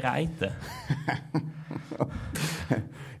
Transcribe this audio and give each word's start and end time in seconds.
bereiten? 0.00 0.50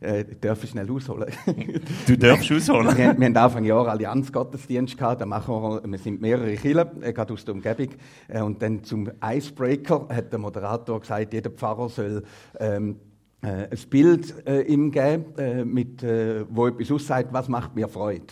äh, 0.00 0.24
darf 0.40 0.62
ich 0.64 0.70
schnell 0.70 0.90
ausholen? 0.90 1.32
du 2.06 2.16
darfst 2.16 2.50
ausholen. 2.52 2.96
wir, 2.96 3.18
wir 3.18 3.26
haben 3.26 3.36
Anfang 3.36 3.64
Jahr 3.64 3.88
Allianzgottesdienst 3.88 4.96
gehabt, 4.96 5.20
da 5.20 5.26
machen 5.26 5.54
wir, 5.54 5.82
wir 5.84 5.98
sind 5.98 6.20
mehrere 6.20 6.54
Kirchen, 6.54 7.02
äh, 7.02 7.12
gerade 7.12 7.32
aus 7.32 7.44
der 7.44 7.54
Umgebung, 7.54 7.88
äh, 8.28 8.42
und 8.42 8.62
dann 8.62 8.84
zum 8.84 9.10
Icebreaker 9.22 10.08
hat 10.10 10.32
der 10.32 10.38
Moderator 10.38 11.00
gesagt, 11.00 11.32
jeder 11.32 11.50
Pfarrer 11.50 11.88
soll 11.88 12.22
ähm, 12.60 12.96
äh, 13.42 13.68
ein 13.70 13.78
Bild 13.90 14.46
äh, 14.46 14.62
ihm 14.62 14.90
geben, 14.90 15.36
äh, 15.36 15.64
mit, 15.64 16.02
äh, 16.02 16.44
wo 16.48 16.68
etwas 16.68 16.90
aussagt, 16.90 17.32
was 17.32 17.48
macht 17.48 17.74
mir 17.74 17.88
Freude. 17.88 18.26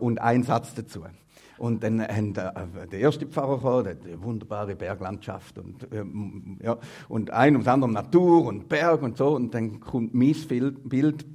Und 0.00 0.20
ein 0.20 0.42
Satz 0.42 0.74
dazu. 0.74 1.04
Und 1.60 1.84
dann 1.84 2.00
haben 2.00 2.32
der, 2.32 2.56
äh, 2.56 2.86
der 2.86 3.00
erste 3.00 3.26
Pfarrer 3.26 3.56
gekommen, 3.56 3.84
der 3.84 3.96
eine 4.02 4.22
wunderbare 4.22 4.74
Berglandschaft 4.74 5.58
und, 5.58 5.86
ähm, 5.92 6.58
ja, 6.62 6.78
und 7.06 7.30
ein 7.32 7.52
ums 7.52 7.68
andere 7.68 7.92
Natur 7.92 8.46
und 8.46 8.66
Berg 8.66 9.02
und 9.02 9.18
so. 9.18 9.36
Und 9.36 9.52
dann 9.52 9.78
kommt 9.78 10.14
mein 10.14 10.34
Bild, 10.48 11.26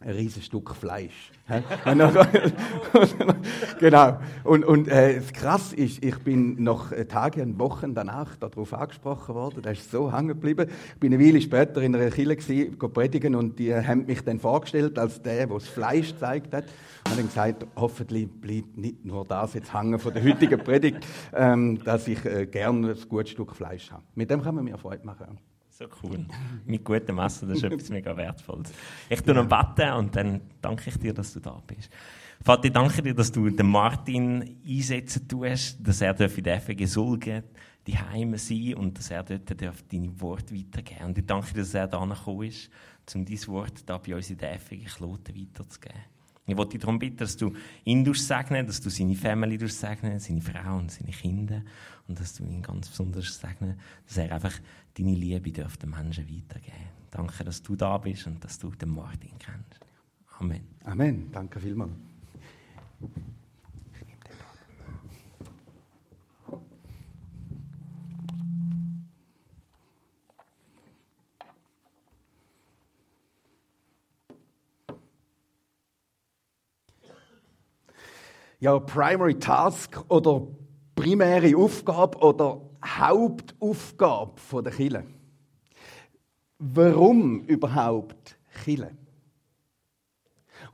ein 0.00 0.10
riesiges 0.10 0.46
Stück 0.46 0.74
Fleisch. 0.74 1.32
genau. 3.80 4.18
Und, 4.44 4.64
und 4.64 4.88
äh, 4.88 5.20
krass 5.32 5.72
ist, 5.72 6.04
ich 6.04 6.18
bin 6.18 6.62
noch 6.62 6.92
Tage 7.08 7.42
und 7.42 7.58
Wochen 7.58 7.94
danach 7.94 8.36
darauf 8.36 8.74
angesprochen 8.74 9.34
worden. 9.34 9.62
Das 9.62 9.78
ist 9.78 9.90
so 9.90 10.12
hängen 10.12 10.28
geblieben. 10.28 10.70
Ich 10.94 11.00
bin 11.00 11.12
eine 11.12 11.24
Weile 11.24 11.40
später 11.40 11.82
in 11.82 11.94
einer 11.94 12.10
Kirche 12.10 12.36
gewesen, 12.36 12.78
predigen 12.78 13.34
und 13.34 13.58
die 13.58 13.74
haben 13.74 14.06
mich 14.06 14.22
dann 14.22 14.38
vorgestellt 14.38 14.98
als 14.98 15.20
der, 15.22 15.46
der 15.46 15.56
das 15.56 15.66
Fleisch 15.66 16.12
gezeigt 16.12 16.54
hat. 16.54 16.64
Und 17.06 17.16
haben 17.16 17.26
gesagt, 17.26 17.66
hoffentlich 17.76 18.28
bleibt 18.28 18.76
nicht 18.76 19.04
nur 19.04 19.24
das 19.24 19.54
jetzt 19.54 19.72
hängen 19.72 19.98
von 19.98 20.12
der 20.12 20.22
heutigen 20.22 20.62
Predigt, 20.62 21.06
ähm, 21.34 21.82
dass 21.82 22.06
ich 22.06 22.24
äh, 22.24 22.46
gerne 22.46 22.90
ein 22.90 23.08
gutes 23.08 23.30
Stück 23.30 23.56
Fleisch 23.56 23.90
habe. 23.90 24.02
Mit 24.14 24.30
dem 24.30 24.42
kann 24.42 24.54
man 24.54 24.64
mir 24.64 24.78
Freude 24.78 25.06
machen. 25.06 25.38
So 25.78 25.86
cool. 26.02 26.26
Mit 26.66 26.84
gutem 26.84 27.14
Messer, 27.14 27.46
das 27.46 27.58
ist 27.58 27.62
etwas 27.62 27.88
mega 27.90 28.16
Wertvolles. 28.16 28.72
Ich 29.08 29.20
tue 29.20 29.32
noch 29.32 29.46
beten 29.46 29.92
und 29.92 30.16
dann 30.16 30.40
danke 30.60 30.90
ich 30.90 30.98
dir, 30.98 31.14
dass 31.14 31.32
du 31.32 31.38
da 31.38 31.62
bist. 31.64 31.88
Vater, 32.42 32.64
ich 32.64 32.72
danke 32.72 33.00
dir, 33.00 33.14
dass 33.14 33.30
du 33.30 33.48
den 33.48 33.70
Martin 33.70 34.58
einsetzen 34.66 35.28
tust, 35.28 35.78
dass 35.80 36.00
er 36.00 36.18
in 36.20 36.42
der 36.42 36.60
FG 36.60 36.84
Sulge 36.84 37.44
die 37.86 37.96
Heime 37.96 38.38
sein 38.38 38.74
und 38.74 38.98
dass 38.98 39.12
er 39.12 39.22
dort 39.22 39.50
deine 39.92 40.20
Worte 40.20 40.52
weitergeben 40.52 41.04
Und 41.04 41.18
ich 41.18 41.26
danke 41.26 41.54
dir, 41.54 41.60
dass 41.60 41.74
er 41.74 41.86
da 41.86 42.04
gekommen 42.04 42.48
ist, 42.48 42.70
um 43.14 43.24
dein 43.24 43.46
Wort 43.46 43.88
da 43.88 43.98
bei 43.98 44.16
uns 44.16 44.30
in 44.30 44.36
der 44.36 44.58
FG 44.58 44.84
Kloten 44.84 45.36
weiterzugeben. 45.36 46.00
Ich 46.48 46.56
wollte 46.56 46.72
dich 46.72 46.80
darum 46.80 46.98
bitten, 46.98 47.18
dass 47.18 47.36
du 47.36 47.52
ihn 47.84 48.12
segnen, 48.14 48.66
dass 48.66 48.80
du 48.80 48.88
seine 48.88 49.14
Family 49.14 49.68
segnen, 49.68 50.18
seine 50.18 50.40
Frau 50.40 50.78
und 50.78 50.90
seine 50.90 51.12
Kinder 51.12 51.62
und 52.08 52.18
dass 52.18 52.34
du 52.34 52.44
ihn 52.44 52.62
ganz 52.62 52.88
besonders 52.88 53.38
segnen, 53.38 53.78
dass 54.06 54.16
er 54.16 54.32
einfach 54.32 54.58
deine 54.96 55.14
Liebe 55.14 55.52
den 55.52 55.90
Menschen 55.90 56.28
weitergeben 56.28 56.98
Danke, 57.10 57.44
dass 57.44 57.62
du 57.62 57.74
da 57.74 57.96
bist 57.96 58.26
und 58.26 58.44
dass 58.44 58.58
du 58.58 58.70
den 58.70 58.90
Martin 58.90 59.30
kennst. 59.38 59.80
Amen. 60.38 60.60
Amen. 60.84 61.32
Danke 61.32 61.58
vielmals. 61.58 61.92
ja, 78.60 78.78
Primary 78.78 79.38
Task 79.38 80.04
oder 80.08 80.46
primäre 81.08 81.56
Aufgabe 81.56 82.18
oder 82.18 82.60
Hauptaufgabe 82.84 84.62
der 84.62 84.72
Kille. 84.72 85.04
Warum 86.58 87.44
überhaupt 87.46 88.38
Kille? 88.62 88.90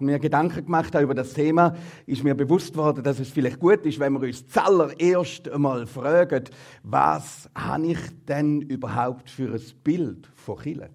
Und 0.01 0.07
mir 0.07 0.19
Gedanken 0.19 0.65
gemacht 0.65 0.93
habe 0.95 1.05
über 1.05 1.15
das 1.15 1.35
Thema, 1.35 1.77
ist 2.07 2.25
mir 2.25 2.35
bewusst 2.35 2.75
worden, 2.77 3.05
dass 3.05 3.21
es 3.21 3.29
vielleicht 3.29 3.61
gut 3.61 3.87
ist, 3.87 4.01
wenn 4.01 4.15
wir 4.15 4.27
uns 4.27 4.49
zuallererst 4.49 5.49
einmal 5.49 5.87
fragen, 5.87 6.45
was 6.83 7.49
habe 7.55 7.87
ich 7.87 8.01
denn 8.27 8.61
überhaupt 8.63 9.31
für 9.31 9.55
ein 9.55 9.63
Bild 9.85 10.29
von 10.35 10.59
Chile? 10.59 10.91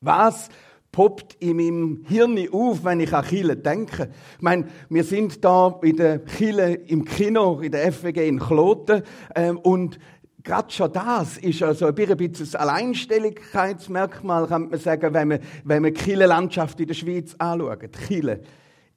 Was 0.00 0.48
poppt 0.92 1.36
in 1.40 1.56
meinem 1.56 2.04
Hirn 2.08 2.38
auf, 2.50 2.84
wenn 2.84 3.00
ich 3.00 3.12
an 3.12 3.24
Chile 3.24 3.56
denke. 3.56 4.10
Ich 4.36 4.42
meine, 4.42 4.66
wir 4.88 5.04
sind 5.04 5.44
da 5.44 5.78
in 5.82 5.96
der 5.96 6.24
Chile 6.24 6.74
im 6.74 7.04
Kino, 7.04 7.60
in 7.60 7.72
der 7.72 7.92
FWG 7.92 8.26
in 8.26 8.38
Kloten, 8.38 9.02
ähm, 9.34 9.58
und 9.58 9.98
gerade 10.42 10.72
schon 10.72 10.92
das 10.92 11.38
ist 11.38 11.62
also 11.62 11.86
ein 11.86 11.94
bisschen 11.94 12.54
ein 12.54 12.60
Alleinstellungsmerkmal, 12.60 14.46
kann 14.46 14.68
man 14.70 14.78
sagen, 14.78 15.12
wenn 15.12 15.28
man, 15.28 15.40
wenn 15.64 15.82
man 15.82 15.92
die 15.92 16.00
Chile-Landschaft 16.00 16.80
in 16.80 16.86
der 16.86 16.94
Schweiz 16.94 17.34
anschaut. 17.38 17.90
Chile 18.06 18.40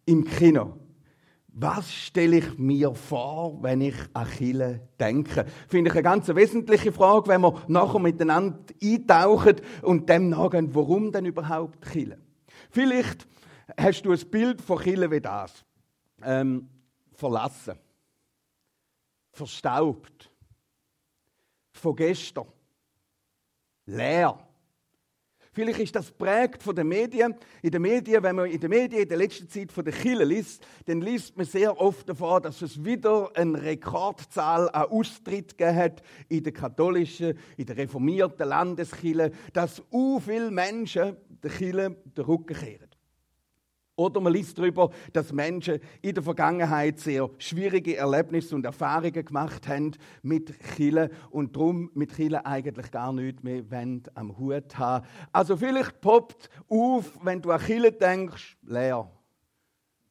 im 0.05 0.23
Kino. 0.25 0.73
Was 1.61 1.93
stelle 1.93 2.37
ich 2.37 2.57
mir 2.57 2.95
vor, 2.95 3.61
wenn 3.61 3.81
ich 3.81 3.95
an 4.13 4.29
Chile 4.29 4.87
denke? 4.97 5.45
Finde 5.67 5.89
ich 5.89 5.93
eine 5.93 6.03
ganz 6.03 6.29
wesentliche 6.29 6.93
Frage, 6.93 7.27
wenn 7.27 7.41
wir 7.41 7.61
nachher 7.67 7.99
miteinander 7.99 8.59
eintauchen 8.81 9.57
und 9.81 10.07
dem 10.07 10.29
nachgehen, 10.29 10.73
warum 10.73 11.11
denn 11.11 11.25
überhaupt 11.25 11.91
Chile? 11.91 12.17
Vielleicht 12.69 13.27
hast 13.77 14.03
du 14.03 14.13
ein 14.13 14.29
Bild 14.31 14.61
von 14.61 14.79
Chile 14.79 15.11
wie 15.11 15.19
das. 15.19 15.65
Ähm, 16.23 16.69
verlassen. 17.11 17.75
Verstaubt. 19.33 20.31
Von 21.73 21.93
gestern. 21.93 22.47
Leer. 23.85 24.48
Vielleicht 25.59 25.79
ist 25.81 25.95
das 25.97 26.09
prägt 26.09 26.63
von 26.63 26.73
den 26.73 26.87
Medien. 26.87 27.35
In 27.61 27.71
den 27.71 27.81
Medien, 27.81 28.23
wenn 28.23 28.37
man 28.37 28.49
in 28.49 28.61
den 28.61 28.69
Medien 28.69 29.01
in 29.01 29.09
der 29.09 29.17
letzten 29.17 29.49
Zeit 29.49 29.73
von 29.73 29.83
der 29.83 29.93
Kille 29.93 30.23
liest, 30.23 30.65
dann 30.85 31.01
liest 31.01 31.35
man 31.35 31.45
sehr 31.45 31.77
oft 31.81 32.07
davon, 32.07 32.41
dass 32.43 32.61
es 32.61 32.85
wieder 32.85 33.29
eine 33.35 33.61
Rekordzahl 33.61 34.69
an 34.69 34.83
Austritt 34.83 35.57
gegeben 35.57 35.75
hat 35.75 36.01
in 36.29 36.43
der 36.45 36.53
katholischen, 36.53 37.37
in 37.57 37.65
der 37.65 37.75
reformierten 37.75 38.47
Landeskille, 38.47 39.33
dass 39.51 39.83
u 39.91 40.21
viele 40.21 40.49
Menschen 40.49 41.17
der 41.43 41.51
Kille 41.51 41.97
den 42.15 42.23
Rücken 42.23 42.55
kehren. 42.55 42.88
Oder 43.99 44.21
man 44.21 44.31
liest 44.31 44.57
darüber, 44.57 44.91
dass 45.11 45.33
Menschen 45.33 45.81
in 46.01 46.15
der 46.15 46.23
Vergangenheit 46.23 47.01
sehr 47.01 47.29
schwierige 47.37 47.97
Erlebnisse 47.97 48.55
und 48.55 48.65
Erfahrungen 48.65 49.25
gemacht 49.25 49.67
haben 49.67 49.91
mit 50.21 50.53
Chile 50.73 51.11
und 51.31 51.53
darum 51.53 51.91
mit 51.95 52.15
Chile 52.15 52.45
eigentlich 52.45 52.91
gar 52.91 53.11
nichts 53.11 53.43
mehr 53.43 53.61
am 54.13 54.37
Hut 54.37 54.77
haben. 54.77 55.05
Also 55.33 55.57
vielleicht 55.57 55.99
poppt 55.99 56.49
auf, 56.69 57.19
wenn 57.21 57.41
du 57.41 57.51
an 57.51 57.59
Chile 57.59 57.91
denkst, 57.91 58.57
leer, 58.61 59.11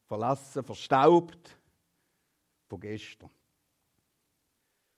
verlassen, 0.07 0.63
verstaubt, 0.63 1.59
von 2.69 2.81
gestern. 2.81 3.31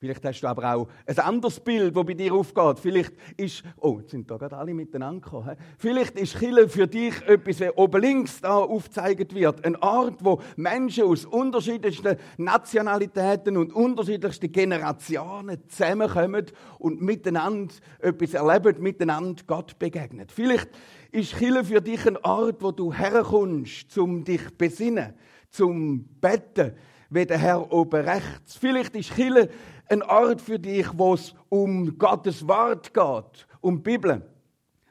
Vielleicht 0.01 0.25
hast 0.25 0.41
du 0.41 0.47
aber 0.47 0.75
auch 0.75 0.89
ein 1.05 1.19
anderes 1.19 1.61
Bild, 1.61 1.95
das 1.95 2.07
bei 2.07 2.15
dir 2.15 2.33
aufgeht. 2.33 2.79
Vielleicht 2.79 3.13
ist, 3.37 3.63
oh, 3.77 3.99
jetzt 3.99 4.13
sind 4.13 4.31
da 4.31 4.39
gerade 4.39 4.57
alle 4.57 4.73
miteinander 4.73 5.21
gekommen. 5.21 5.55
Vielleicht 5.77 6.19
ist 6.19 6.39
Chile 6.39 6.71
für 6.71 6.87
dich 6.87 7.21
etwas, 7.27 7.61
wie 7.61 7.69
oben 7.69 8.01
links 8.01 8.41
da 8.41 8.55
aufgezeigt 8.55 9.35
wird. 9.35 9.63
Ein 9.63 9.77
Ort, 9.77 10.25
wo 10.25 10.41
Menschen 10.57 11.05
aus 11.05 11.27
unterschiedlichsten 11.27 12.17
Nationalitäten 12.39 13.59
und 13.59 13.75
unterschiedlichsten 13.75 14.51
Generationen 14.51 15.69
zusammenkommen 15.69 16.47
und 16.79 17.03
miteinander 17.03 17.75
etwas 17.99 18.33
erleben, 18.33 18.83
miteinander 18.83 19.43
Gott 19.47 19.79
begegnen. 19.79 20.29
Vielleicht 20.35 20.71
ist 21.13 21.37
Chile 21.37 21.63
für 21.63 21.83
dich 21.83 22.07
ein 22.07 22.17
Ort, 22.17 22.63
wo 22.63 22.73
du 22.73 22.91
herkommst, 22.91 23.91
zum 23.91 24.25
dich 24.25 24.49
besinnen, 24.57 25.13
zum 25.51 26.07
Betten, 26.23 26.73
wie 27.11 27.27
der 27.27 27.39
Herr 27.39 27.71
oben 27.71 28.03
rechts. 28.03 28.57
Vielleicht 28.57 28.95
ist 28.95 29.15
Chile 29.15 29.51
ein 29.91 30.03
Ort 30.03 30.41
für 30.41 30.59
dich, 30.59 30.87
wo 30.97 31.15
es 31.15 31.35
um 31.49 31.99
Gottes 31.99 32.47
Wort 32.47 32.95
geht, 32.95 33.47
um 33.61 33.83
Bibel, 33.83 34.23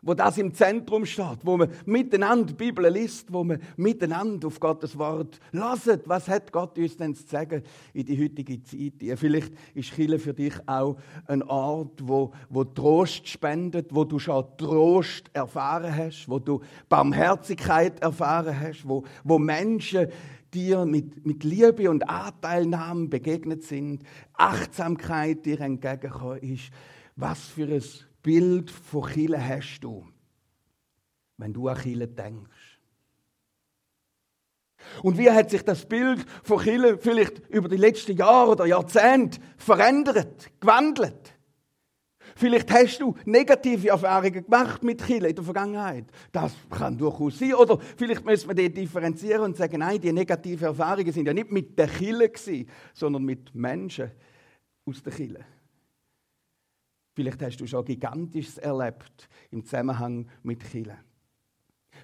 wo 0.01 0.13
das 0.13 0.37
im 0.37 0.53
Zentrum 0.53 1.05
steht, 1.05 1.39
wo 1.43 1.57
man 1.57 1.69
miteinander 1.85 2.53
Bibel 2.53 2.89
liest, 2.89 3.31
wo 3.31 3.43
man 3.43 3.61
miteinander 3.77 4.47
auf 4.47 4.59
Gottes 4.59 4.97
Wort 4.97 5.39
lasst. 5.51 6.01
Was 6.05 6.27
hat 6.27 6.51
Gott 6.51 6.77
uns 6.77 6.97
denn 6.97 7.15
zu 7.15 7.25
sagen 7.27 7.63
in 7.93 8.05
die 8.05 8.21
heutige 8.21 8.61
Zeit? 8.61 8.93
Vielleicht 9.17 9.53
ist 9.73 9.93
Chile 9.93 10.19
für 10.19 10.33
dich 10.33 10.53
auch 10.67 10.97
ein 11.27 11.43
Ort, 11.43 12.01
wo, 12.01 12.31
wo 12.49 12.63
Trost 12.63 13.27
spendet, 13.27 13.93
wo 13.93 14.03
du 14.03 14.19
schon 14.19 14.45
Trost 14.57 15.29
erfahren 15.33 15.95
hast, 15.95 16.29
wo 16.29 16.39
du 16.39 16.61
Barmherzigkeit 16.87 18.01
erfahren 18.01 18.57
hast, 18.59 18.87
wo, 18.87 19.03
wo 19.23 19.37
Menschen 19.37 20.07
dir 20.53 20.85
mit, 20.85 21.25
mit 21.25 21.43
Liebe 21.43 21.89
und 21.89 22.09
Anteilnahme 22.09 23.07
begegnet 23.07 23.63
sind, 23.63 24.03
Achtsamkeit 24.33 25.45
dir 25.45 25.61
entgegengekommen 25.61 26.39
ist. 26.39 26.71
Was 27.15 27.39
für 27.39 27.67
ein 27.67 27.83
Bild 28.21 28.71
von 28.71 29.09
Chile 29.09 29.43
hast 29.43 29.81
du, 29.81 30.07
wenn 31.37 31.53
du 31.53 31.67
an 31.67 31.77
Chile 31.77 32.07
denkst? 32.07 32.79
Und 35.03 35.17
wie 35.17 35.29
hat 35.29 35.49
sich 35.49 35.63
das 35.63 35.85
Bild 35.85 36.25
von 36.43 36.59
Chile 36.59 36.97
vielleicht 36.97 37.39
über 37.49 37.67
die 37.67 37.77
letzten 37.77 38.15
Jahre 38.15 38.51
oder 38.51 38.65
Jahrzehnte 38.65 39.39
verändert, 39.57 40.49
gewandelt? 40.59 41.38
Vielleicht 42.39 42.71
hast 42.71 42.99
du 42.99 43.13
negative 43.25 43.89
Erfahrungen 43.89 44.45
gemacht 44.45 44.81
mit 44.81 45.05
Chile 45.05 45.27
in 45.27 45.35
der 45.35 45.43
Vergangenheit. 45.43 46.05
Das 46.31 46.53
kann 46.69 46.97
durchaus 46.97 47.37
sein. 47.37 47.53
Oder 47.53 47.77
vielleicht 47.97 48.23
müssen 48.23 48.47
wir 48.47 48.55
die 48.55 48.73
differenzieren 48.73 49.41
und 49.41 49.57
sagen, 49.57 49.79
nein, 49.79 49.99
die 49.99 50.13
negativen 50.13 50.67
Erfahrungen 50.67 51.11
sind 51.11 51.25
ja 51.25 51.33
nicht 51.33 51.51
mit 51.51 51.77
der 51.77 51.89
Chile 51.89 52.31
sondern 52.93 53.25
mit 53.25 53.53
Menschen 53.53 54.11
aus 54.85 55.03
der 55.03 55.11
Chile. 55.11 55.45
Vielleicht 57.13 57.41
hast 57.41 57.57
du 57.57 57.67
schon 57.67 57.83
Gigantisches 57.83 58.57
erlebt 58.57 59.27
im 59.51 59.65
Zusammenhang 59.65 60.25
mit 60.41 60.63
Chile. 60.63 60.97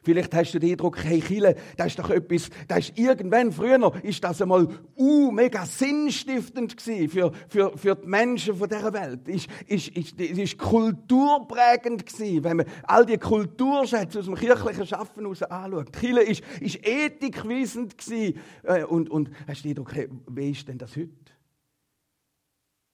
Vielleicht 0.05 0.33
hast 0.35 0.53
du 0.53 0.59
den 0.59 0.71
Eindruck, 0.71 1.03
hey 1.03 1.19
Chile, 1.19 1.55
das 1.77 1.87
ist 1.87 1.99
doch 1.99 2.11
etwas, 2.11 2.49
das 2.67 2.89
ist 2.89 2.97
irgendwann, 2.97 3.51
früher 3.51 3.91
ist 4.03 4.23
das 4.23 4.39
einmal 4.39 4.67
uh, 4.95 5.31
mega 5.31 5.65
sinnstiftend 5.65 6.77
gewesen 6.77 7.09
für, 7.09 7.31
für, 7.49 7.75
für 7.75 7.95
die 7.95 8.07
Menschen 8.07 8.55
von 8.55 8.69
dieser 8.69 8.93
Welt. 8.93 9.27
Ist, 9.27 9.47
ist, 9.67 9.89
ist, 9.89 10.19
ist 10.19 10.57
kulturprägend 10.59 12.05
gewesen, 12.05 12.43
wenn 12.43 12.57
man 12.57 12.67
all 12.83 13.05
die 13.05 13.17
Kulturschätze 13.17 14.19
aus 14.19 14.25
dem 14.25 14.35
kirchlichen 14.35 14.85
Schaffen 14.85 15.21
heraus 15.21 15.41
anschaut. 15.41 15.91
Chile 15.99 16.21
ist, 16.21 16.43
ist 16.61 16.79
ethikweisend 16.85 17.97
gewesen. 17.97 18.39
Äh, 18.61 18.83
und, 18.83 19.09
und 19.09 19.31
hast 19.47 19.65
du 19.65 19.69
den 19.69 19.71
Eindruck, 19.71 19.95
hey, 19.95 20.07
wie 20.29 20.51
ist 20.51 20.67
denn 20.67 20.77
das 20.77 20.95
heute? 20.95 21.34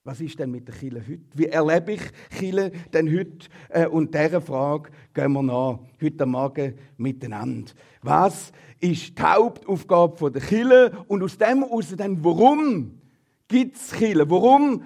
Was 0.04 0.20
ist 0.20 0.40
denn 0.40 0.50
mit 0.50 0.68
der 0.68 0.74
Kille 0.74 1.00
heute? 1.08 1.22
Wie 1.36 1.46
erlebe 1.46 1.92
ich 1.92 2.02
Kille 2.36 2.72
denn 2.92 3.08
heute? 3.08 3.48
Äh, 3.70 3.86
und 3.86 4.16
dieser 4.16 4.42
Frage 4.42 4.90
gehen 5.14 5.32
wir 5.34 5.44
nach, 5.44 5.80
heute 6.02 6.26
Morgen 6.26 6.74
miteinander. 6.98 7.72
Was 8.02 8.52
ist 8.80 9.16
die 9.16 9.22
Hauptaufgabe 9.22 10.32
der 10.32 10.42
Kille? 10.42 10.92
Und 11.08 11.22
aus 11.22 11.38
dem 11.38 11.60
heraus 11.60 11.94
dann, 11.96 12.24
warum 12.24 13.00
gibt 13.48 13.76
es 13.76 13.92
Kille? 13.92 14.28
Warum 14.28 14.86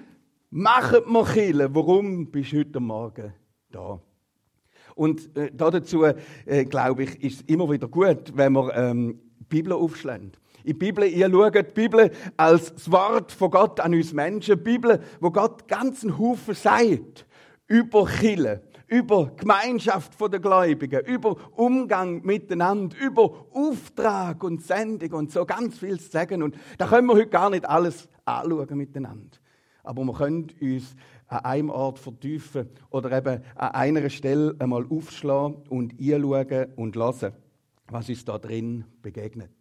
machen 0.50 1.00
wir 1.06 1.24
Kille? 1.24 1.74
Warum 1.74 2.30
bist 2.30 2.52
du 2.52 2.58
heute 2.58 2.80
Morgen 2.80 3.32
da? 3.70 3.98
Und 4.94 5.34
äh, 5.34 5.50
dazu, 5.50 6.04
äh, 6.04 6.64
glaube 6.66 7.04
ich, 7.04 7.22
ist 7.22 7.36
es 7.36 7.42
immer 7.46 7.70
wieder 7.70 7.88
gut, 7.88 8.36
wenn 8.36 8.52
wir 8.52 8.74
ähm, 8.76 9.18
die 9.40 9.44
Bibel 9.44 9.72
aufschlagen 9.72 10.32
in 10.66 10.72
die 10.72 10.74
Bibel, 10.74 11.04
ihr 11.04 11.30
schaut 11.30 11.54
die 11.54 11.62
Bibel 11.62 12.10
als 12.36 12.74
das 12.74 12.90
Wort 12.90 13.30
von 13.30 13.50
Gott 13.52 13.78
an 13.78 13.94
uns 13.94 14.12
Menschen. 14.12 14.56
Die 14.56 14.62
Bibel, 14.62 15.00
wo 15.20 15.30
Gott 15.30 15.68
ganzen 15.68 16.18
Haufen 16.18 16.54
sagt 16.54 17.24
über 17.68 18.06
Chile, 18.06 18.62
über 18.88 19.30
Gemeinschaft 19.36 20.20
der 20.20 20.40
Gläubigen, 20.40 21.06
über 21.06 21.36
Umgang 21.56 22.22
miteinander, 22.26 22.96
über 22.98 23.46
Auftrag 23.52 24.42
und 24.42 24.64
Sendung 24.64 25.12
und 25.12 25.30
so 25.30 25.44
ganz 25.46 25.78
viel 25.78 26.00
zu 26.00 26.10
sagen. 26.10 26.42
Und 26.42 26.56
da 26.78 26.88
können 26.88 27.06
wir 27.06 27.14
heute 27.14 27.28
gar 27.28 27.50
nicht 27.50 27.68
alles 27.68 28.08
anschauen 28.24 28.76
miteinander. 28.76 29.38
Aber 29.84 30.02
wir 30.02 30.14
können 30.14 30.48
uns 30.60 30.96
an 31.28 31.44
einem 31.44 31.70
Ort 31.70 32.00
vertiefen 32.00 32.70
oder 32.90 33.12
eben 33.12 33.40
an 33.54 33.70
einer 33.70 34.10
Stelle 34.10 34.56
einmal 34.58 34.84
aufschlagen 34.90 35.62
und 35.68 35.94
einschauen 36.00 36.72
und 36.74 36.96
hören, 36.96 37.32
was 37.88 38.08
uns 38.08 38.24
da 38.24 38.36
drin 38.36 38.84
begegnet. 39.00 39.55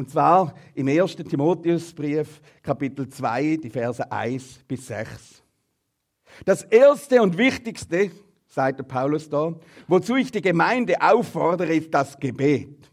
Und 0.00 0.08
zwar 0.08 0.54
im 0.74 0.88
1. 0.88 1.16
Timotheusbrief, 1.16 2.40
Kapitel 2.62 3.06
2, 3.06 3.58
die 3.62 3.68
Verse 3.68 4.10
1 4.10 4.60
bis 4.66 4.86
6. 4.86 5.42
Das 6.46 6.62
erste 6.62 7.20
und 7.20 7.36
wichtigste, 7.36 8.10
sagt 8.46 8.78
der 8.78 8.84
Paulus 8.84 9.28
da, 9.28 9.54
wozu 9.88 10.16
ich 10.16 10.32
die 10.32 10.40
Gemeinde 10.40 11.02
auffordere, 11.02 11.74
ist 11.74 11.92
das 11.92 12.18
Gebet. 12.18 12.90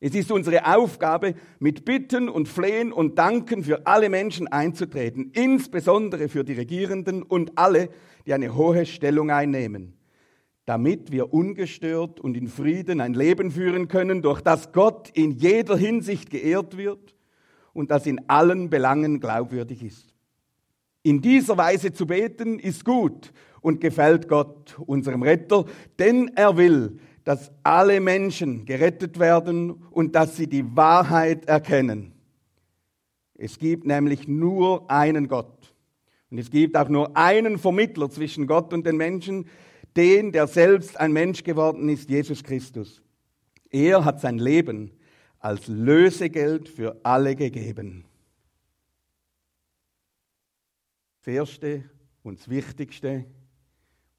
Es 0.00 0.12
ist 0.16 0.32
unsere 0.32 0.66
Aufgabe, 0.74 1.36
mit 1.60 1.84
Bitten 1.84 2.28
und 2.28 2.48
Flehen 2.48 2.92
und 2.92 3.16
Danken 3.16 3.62
für 3.62 3.86
alle 3.86 4.08
Menschen 4.08 4.48
einzutreten, 4.48 5.30
insbesondere 5.34 6.28
für 6.28 6.42
die 6.42 6.54
Regierenden 6.54 7.22
und 7.22 7.56
alle, 7.56 7.90
die 8.26 8.34
eine 8.34 8.56
hohe 8.56 8.86
Stellung 8.86 9.30
einnehmen 9.30 9.96
damit 10.66 11.12
wir 11.12 11.32
ungestört 11.34 12.20
und 12.20 12.36
in 12.36 12.48
Frieden 12.48 13.00
ein 13.00 13.14
Leben 13.14 13.50
führen 13.50 13.88
können, 13.88 14.22
durch 14.22 14.40
das 14.40 14.72
Gott 14.72 15.10
in 15.10 15.32
jeder 15.32 15.76
Hinsicht 15.76 16.30
geehrt 16.30 16.76
wird 16.76 17.14
und 17.72 17.90
das 17.90 18.06
in 18.06 18.28
allen 18.28 18.70
Belangen 18.70 19.20
glaubwürdig 19.20 19.82
ist. 19.82 20.14
In 21.02 21.20
dieser 21.20 21.58
Weise 21.58 21.92
zu 21.92 22.06
beten 22.06 22.58
ist 22.58 22.84
gut 22.84 23.32
und 23.60 23.80
gefällt 23.80 24.26
Gott, 24.26 24.78
unserem 24.86 25.22
Retter, 25.22 25.66
denn 25.98 26.30
er 26.34 26.56
will, 26.56 26.98
dass 27.24 27.52
alle 27.62 28.00
Menschen 28.00 28.64
gerettet 28.64 29.18
werden 29.18 29.70
und 29.90 30.14
dass 30.14 30.36
sie 30.36 30.46
die 30.46 30.76
Wahrheit 30.76 31.46
erkennen. 31.46 32.12
Es 33.36 33.58
gibt 33.58 33.86
nämlich 33.86 34.28
nur 34.28 34.90
einen 34.90 35.28
Gott. 35.28 35.74
Und 36.30 36.38
es 36.38 36.50
gibt 36.50 36.76
auch 36.76 36.88
nur 36.88 37.16
einen 37.16 37.58
Vermittler 37.58 38.10
zwischen 38.10 38.46
Gott 38.46 38.72
und 38.72 38.86
den 38.86 38.96
Menschen, 38.96 39.46
den, 39.96 40.32
der 40.32 40.46
selbst 40.46 40.98
ein 40.98 41.12
Mensch 41.12 41.44
geworden 41.44 41.88
ist, 41.88 42.10
Jesus 42.10 42.42
Christus. 42.42 43.02
Er 43.70 44.04
hat 44.04 44.20
sein 44.20 44.38
Leben 44.38 44.92
als 45.38 45.66
Lösegeld 45.68 46.68
für 46.68 46.98
alle 47.02 47.36
gegeben. 47.36 48.04
Das 51.20 51.34
Erste 51.34 51.84
und 52.22 52.38
das 52.38 52.48
Wichtigste, 52.48 53.24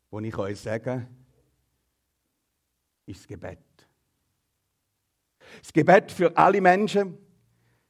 was 0.10 0.24
ich 0.24 0.38
euch 0.38 0.60
sage, 0.60 1.07
ist 3.06 3.22
das 3.22 3.27
Gebet. 3.27 3.60
Das 5.62 5.74
Gebet 5.74 6.12
für 6.12 6.36
alle 6.36 6.62
Menschen, 6.62 7.18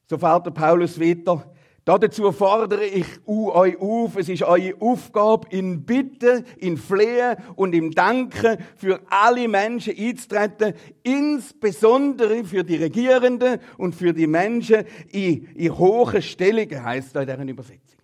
so 0.07 0.17
fährt 0.17 0.45
der 0.45 0.51
Paulus 0.51 0.99
weiter, 0.99 1.54
Dazu 1.85 2.31
fordere 2.31 2.83
ich 2.83 3.05
euch 3.27 3.79
auf, 3.79 4.17
es 4.17 4.27
ist 4.27 4.41
eure 4.41 4.73
Aufgabe, 4.81 5.47
in 5.51 5.85
Bitten, 5.85 6.43
in 6.57 6.77
Flehen 6.77 7.37
und 7.55 7.75
im 7.75 7.91
Danken 7.91 8.57
für 8.75 8.99
alle 9.07 9.47
Menschen 9.47 9.95
einzutreten, 9.95 10.73
insbesondere 11.03 12.43
für 12.43 12.63
die 12.63 12.77
Regierenden 12.77 13.59
und 13.77 13.93
für 13.93 14.13
die 14.13 14.25
Menschen 14.25 14.83
in, 15.11 15.45
in 15.53 15.77
hohen 15.77 16.23
Stellungen, 16.23 16.83
heisst 16.83 17.15
da 17.15 17.21
in 17.21 17.27
deren 17.27 17.49
Übersetzung. 17.49 17.99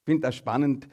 Ich 0.00 0.04
finde 0.04 0.22
das 0.22 0.34
spannend, 0.34 0.88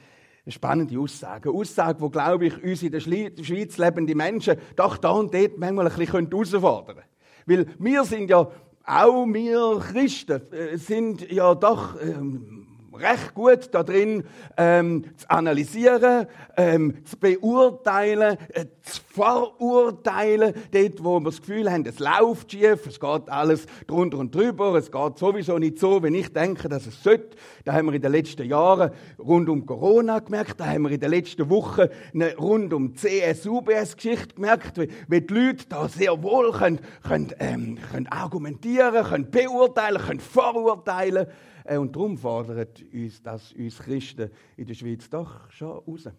eine 0.45 0.51
spannende 0.51 0.99
Aussage. 0.99 1.49
Eine 1.49 1.57
Aussage, 1.57 1.99
wo, 1.99 2.11
glaube 2.11 2.45
ich, 2.45 2.63
uns 2.63 2.83
in 2.83 2.91
der 2.91 2.99
Schweiz 2.99 3.77
lebende 3.79 4.13
Menschen 4.13 4.57
doch 4.75 4.97
da 4.97 5.09
und 5.11 5.33
dort 5.33 5.57
manchmal 5.57 5.87
ein 5.87 5.97
bisschen 5.97 6.29
herausfordern 6.29 6.97
können. 6.97 7.07
Weil 7.45 7.65
wir 7.79 8.03
sind 8.05 8.29
ja 8.29 8.49
auch 8.85 9.25
wir 9.27 9.79
Christen 9.79 10.41
äh, 10.51 10.77
sind 10.77 11.31
ja 11.31 11.55
doch 11.55 11.99
ähm, 12.01 12.52
recht 12.95 13.33
gut 13.33 13.69
da 13.71 13.83
drin, 13.83 14.23
ähm, 14.57 15.05
zu 15.17 15.29
analysieren, 15.29 16.27
ähm, 16.57 17.05
zu 17.05 17.17
beurteilen, 17.17 18.37
äh, 18.53 18.65
zu 18.81 19.01
verurteilen, 19.13 20.53
dort, 20.71 21.03
wo 21.03 21.19
wir 21.19 21.25
das 21.25 21.41
Gefühl 21.41 21.71
haben, 21.71 21.85
es 21.85 21.99
läuft 21.99 22.51
schief, 22.51 22.85
es 22.85 22.99
geht 22.99 23.29
alles 23.29 23.65
drunter 23.87 24.17
und 24.17 24.33
drüber, 24.33 24.75
es 24.75 24.91
geht 24.91 25.17
sowieso 25.17 25.57
nicht 25.57 25.79
so, 25.79 26.01
wenn 26.03 26.15
ich 26.15 26.31
denke, 26.33 26.69
dass 26.69 26.85
es 26.85 27.01
sollte. 27.03 27.35
Da 27.65 27.73
haben 27.73 27.87
wir 27.87 27.93
in 27.93 28.01
den 28.01 28.11
letzten 28.11 28.47
Jahren 28.47 28.91
rund 29.19 29.49
um 29.49 29.65
Corona 29.65 30.19
gemerkt, 30.19 30.59
da 30.59 30.65
haben 30.65 30.83
wir 30.83 30.91
in 30.91 30.99
den 30.99 31.11
letzten 31.11 31.49
Wochen 31.49 31.87
eine 32.13 32.35
rund 32.37 32.73
um 32.73 32.95
CS-UBS-Geschichte 32.95 34.35
gemerkt, 34.35 34.77
wie, 34.77 34.89
wie 35.07 35.21
die 35.21 35.33
Leute 35.33 35.65
da 35.69 35.87
sehr 35.87 36.21
wohl 36.21 36.51
können, 36.51 36.79
können, 37.07 37.33
ähm, 37.39 37.77
können 37.91 38.07
argumentieren, 38.07 39.05
können 39.05 39.31
beurteilen, 39.31 40.01
können 40.01 40.19
verurteilen 40.19 41.27
äh, 41.27 41.52
und 41.65 41.95
darum 41.95 42.17
fordert 42.17 42.83
uns 42.93 43.21
das 43.21 43.53
uns 43.53 43.79
Christen 43.79 44.29
in 44.57 44.65
der 44.65 44.73
Schweiz 44.73 45.09
doch 45.09 45.49
schon 45.51 45.69
raus. 45.69 46.09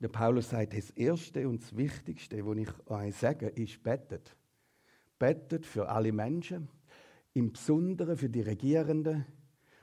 Der 0.00 0.08
Paulus 0.08 0.48
sagt, 0.50 0.74
das 0.74 0.90
Erste 0.90 1.46
und 1.48 1.62
das 1.62 1.76
Wichtigste, 1.76 2.44
was 2.46 2.56
ich 2.56 2.86
euch 2.86 3.14
sage, 3.14 3.48
ist 3.48 3.82
bettet. 3.82 4.34
Bettet 5.18 5.66
für 5.66 5.88
alle 5.88 6.10
Menschen, 6.10 6.68
im 7.34 7.52
Besonderen 7.52 8.16
für 8.16 8.30
die 8.30 8.40
Regierenden 8.40 9.26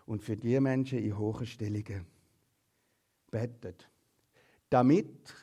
und 0.05 0.23
für 0.23 0.35
die 0.35 0.59
Menschen 0.59 0.99
in 0.99 1.17
hohen 1.17 1.45
Stellungen. 1.45 2.05
Bettet. 3.29 3.89
Damit, 4.69 5.33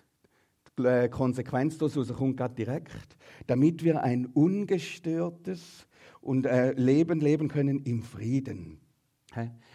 die 0.77 1.09
Konsequenz 1.09 1.79
daraus 1.79 2.13
kommt 2.13 2.37
gerade 2.37 2.55
direkt, 2.55 3.17
damit 3.47 3.85
wir 3.85 4.03
ein 4.03 4.27
ungestörtes 4.27 5.87
und, 6.21 6.47
äh, 6.47 6.73
Leben 6.73 7.21
leben 7.21 7.49
können 7.49 7.85
im 7.85 8.03
Frieden. 8.03 8.81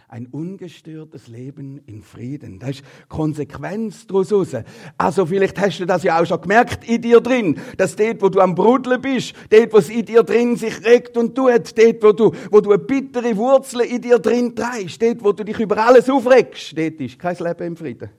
Ein 0.08 0.26
ungestörtes 0.28 1.28
Leben 1.28 1.82
in 1.86 2.02
Frieden. 2.02 2.60
Das 2.60 2.72
ist 2.72 2.84
Konsequenz 3.08 4.08
daraus. 4.08 4.56
Also 4.98 5.26
vielleicht 5.26 5.60
hast 5.60 5.80
du 5.80 5.86
das 5.86 6.04
ja 6.04 6.20
auch 6.20 6.26
schon 6.26 6.42
gemerkt 6.42 6.88
in 6.90 7.02
dir 7.02 7.22
drin, 7.22 7.60
dass 7.78 7.96
dort, 7.96 8.22
wo 8.22 8.30
du 8.30 8.40
am 8.40 8.56
Brudeln 8.56 9.02
bist, 9.02 9.36
dort, 9.50 9.72
was 9.74 9.90
in 9.90 10.06
dir 10.06 10.24
drin 10.24 10.56
sich 10.56 10.84
regt 10.84 11.16
und 11.16 11.36
tut, 11.36 11.78
dort, 11.78 12.04
wo 12.04 12.12
du, 12.12 12.32
wo 12.50 12.60
du 12.60 12.72
eine 12.72 12.80
bittere 12.80 13.38
Wurzel 13.38 13.82
in 13.82 14.02
dir 14.02 14.18
drin 14.18 14.56
trägst, 14.56 15.02
dort, 15.02 15.24
wo 15.24 15.32
du 15.32 15.46
dich 15.46 15.60
über 15.60 15.78
alles 15.78 16.10
aufregst, 16.10 16.78
dort 16.78 17.00
ist 17.00 17.20
kein 17.20 17.38
Leben 17.38 17.68
im 17.68 17.78
Frieden. 17.78 18.10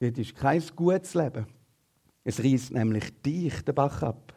Dort 0.00 0.18
ist 0.18 0.34
kein 0.34 0.62
gutes 0.74 1.14
Leben. 1.14 1.46
Es 2.24 2.42
reißt 2.42 2.72
nämlich 2.72 3.22
dich 3.22 3.62
den 3.62 3.74
Bach 3.74 4.02
ab. 4.02 4.34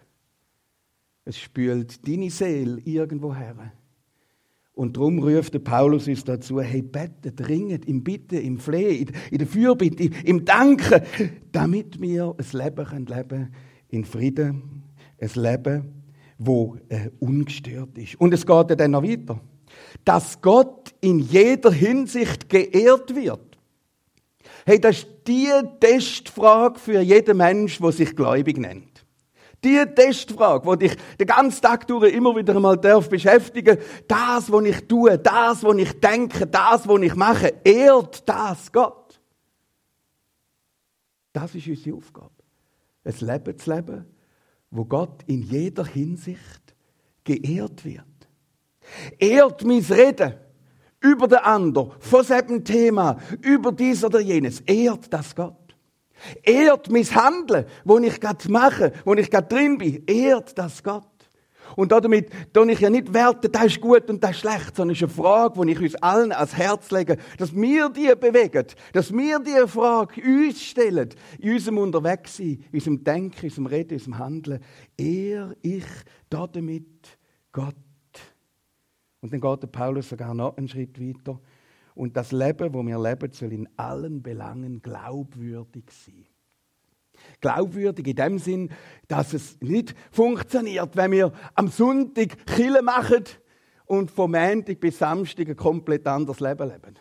Es 1.26 1.40
spült 1.40 2.08
deine 2.08 2.30
Seele 2.30 2.80
irgendwo 2.86 3.34
her. 3.34 3.72
Und 4.80 4.96
darum 4.96 5.20
ruft 5.20 5.54
der 5.54 5.60
Paulus 5.60 6.08
uns 6.08 6.24
dazu, 6.24 6.62
hey, 6.62 6.82
bettet, 6.82 7.50
ringet, 7.50 7.84
im 7.84 8.02
Bitten, 8.02 8.36
im 8.36 8.60
Flehen, 8.60 9.12
in 9.30 9.38
der 9.38 9.46
Fürbitte, 9.46 10.10
im 10.24 10.46
Danken, 10.46 11.02
damit 11.52 12.00
wir 12.00 12.34
ein 12.38 12.46
Leben 12.54 13.06
leben 13.06 13.50
in 13.90 14.06
Frieden, 14.06 14.84
ein 15.20 15.32
Leben, 15.36 15.84
wo 16.38 16.78
äh, 16.88 17.10
ungestört 17.20 17.98
ist. 17.98 18.16
Und 18.22 18.34
es 18.34 18.46
geht 18.46 18.80
dann 18.80 18.92
noch 18.92 19.04
weiter. 19.04 19.42
Dass 20.06 20.42
Gott 20.42 20.96
in 21.02 21.20
jeder 21.20 21.74
Hinsicht 21.74 22.48
geehrt 22.48 23.14
wird. 23.14 23.58
Hey, 24.66 24.80
das 24.80 25.00
ist 25.00 25.08
die 25.28 25.50
Testfrage 25.82 26.80
für 26.80 27.02
jeden 27.02 27.36
Mensch, 27.36 27.80
der 27.80 27.92
sich 27.92 28.16
gläubig 28.16 28.58
nennt. 28.58 28.89
Die 29.64 29.84
Testfrage, 29.94 30.66
wo 30.66 30.76
dich 30.76 30.96
den 31.20 31.28
ganzen 31.28 31.62
Tag 31.62 31.86
durch 31.88 32.14
immer 32.14 32.36
wieder 32.36 32.56
einmal 32.56 32.78
darf 32.78 33.10
beschäftigen, 33.10 33.78
das, 34.08 34.52
was 34.52 34.64
ich 34.64 34.88
tue, 34.88 35.18
das, 35.18 35.64
was 35.64 35.78
ich 35.78 36.00
denke, 36.00 36.48
das, 36.48 36.88
was 36.88 37.02
ich 37.02 37.16
mache, 37.16 37.54
ehrt 37.64 38.28
das 38.28 38.72
Gott. 38.72 39.20
Das 41.34 41.54
ist 41.56 41.68
unsere 41.68 41.98
Aufgabe. 41.98 42.32
Ein 43.04 43.16
Leben 43.20 43.58
zu 43.58 43.74
leben, 43.74 44.06
wo 44.72 44.86
Gott 44.86 45.24
in 45.28 45.42
jeder 45.42 45.86
Hinsicht 45.86 46.76
geehrt 47.24 47.84
wird. 47.84 48.04
Ehrt 49.18 49.64
mein 49.64 49.84
Reden 49.84 50.34
über 51.02 51.28
den 51.28 51.40
anderen, 51.40 51.92
von 52.00 52.24
seinem 52.24 52.64
Thema, 52.64 53.18
über 53.42 53.72
dies 53.72 54.04
oder 54.04 54.20
jenes. 54.20 54.62
Ehrt 54.62 55.12
das 55.14 55.36
Gott. 55.36 55.56
Ehrt 56.44 56.90
mein 56.92 57.04
Handeln, 57.04 57.66
wo 57.86 57.98
ich 58.00 58.20
gerade 58.20 58.52
mache, 58.52 58.94
wo 59.06 59.14
ich 59.14 59.30
gerade 59.30 59.48
drin 59.48 59.78
bin. 59.78 60.04
Ehrt 60.06 60.58
das 60.58 60.84
Gott. 60.84 61.06
Und 61.76 61.92
damit 61.92 62.30
tue 62.54 62.72
ich 62.72 62.80
ja 62.80 62.90
nicht 62.90 63.14
Werte, 63.14 63.50
das 63.50 63.66
ist 63.66 63.82
gut 63.82 64.10
und 64.10 64.24
das 64.24 64.32
ist 64.32 64.40
schlecht, 64.40 64.76
sondern 64.76 64.96
es 64.96 65.02
ist 65.02 65.04
eine 65.04 65.24
Frage, 65.24 65.66
die 65.66 65.72
ich 65.72 65.80
uns 65.80 65.96
allen 65.96 66.32
ans 66.32 66.56
Herz 66.56 66.92
lege, 66.92 67.18
dass 67.38 67.56
wir 67.56 67.90
die 67.90 68.14
bewegen, 68.20 68.66
dass 68.94 69.14
wir 69.14 69.40
die 69.40 69.68
Frage 69.68 70.22
uns 70.22 70.62
stellen, 70.62 71.10
in 71.40 71.54
unserem 71.54 71.78
Unterwegssein, 71.78 72.64
in 72.72 72.74
unserem 72.74 73.04
Denken, 73.04 73.40
in 73.42 73.50
unserem 73.50 73.66
Reden, 73.68 73.90
in 73.90 73.96
unserem 73.98 74.18
Handeln. 74.20 74.60
Ehr 74.98 75.56
ich 75.62 75.86
damit 76.30 77.18
Gott. 77.52 77.76
Und 79.22 79.34
dann 79.34 79.42
geht 79.42 79.64
der 79.64 79.68
Paulus 79.68 80.10
sogar 80.10 80.34
noch 80.34 80.58
einen 80.58 80.68
Schritt 80.68 81.00
weiter. 81.00 81.40
Und 81.96 82.16
das 82.16 82.32
Leben, 82.32 82.74
wo 82.74 82.86
wir 82.86 83.00
leben, 83.00 83.32
soll 83.32 83.54
in 83.54 83.70
allen 83.78 84.22
Belangen 84.22 84.82
glaubwürdig 84.82 85.86
sein. 85.92 86.26
Glaubwürdig 87.42 88.08
in 88.08 88.16
dem 88.16 88.40
Sinn, 88.40 88.70
dass 89.08 89.34
es 89.34 89.60
nicht 89.62 89.94
funktioniert, 90.12 90.96
wenn 90.96 91.12
wir 91.12 91.34
am 91.56 91.68
Sonntag 91.68 92.46
Kille 92.46 92.82
machen 92.82 93.26
und 93.86 94.12
vom 94.12 94.32
Montag 94.32 94.80
bis 94.80 95.00
Samstag 95.00 95.50
ein 95.50 95.56
komplett 95.56 96.08
anderes 96.08 96.40
Leben 96.40 96.70
leben. 96.70 96.96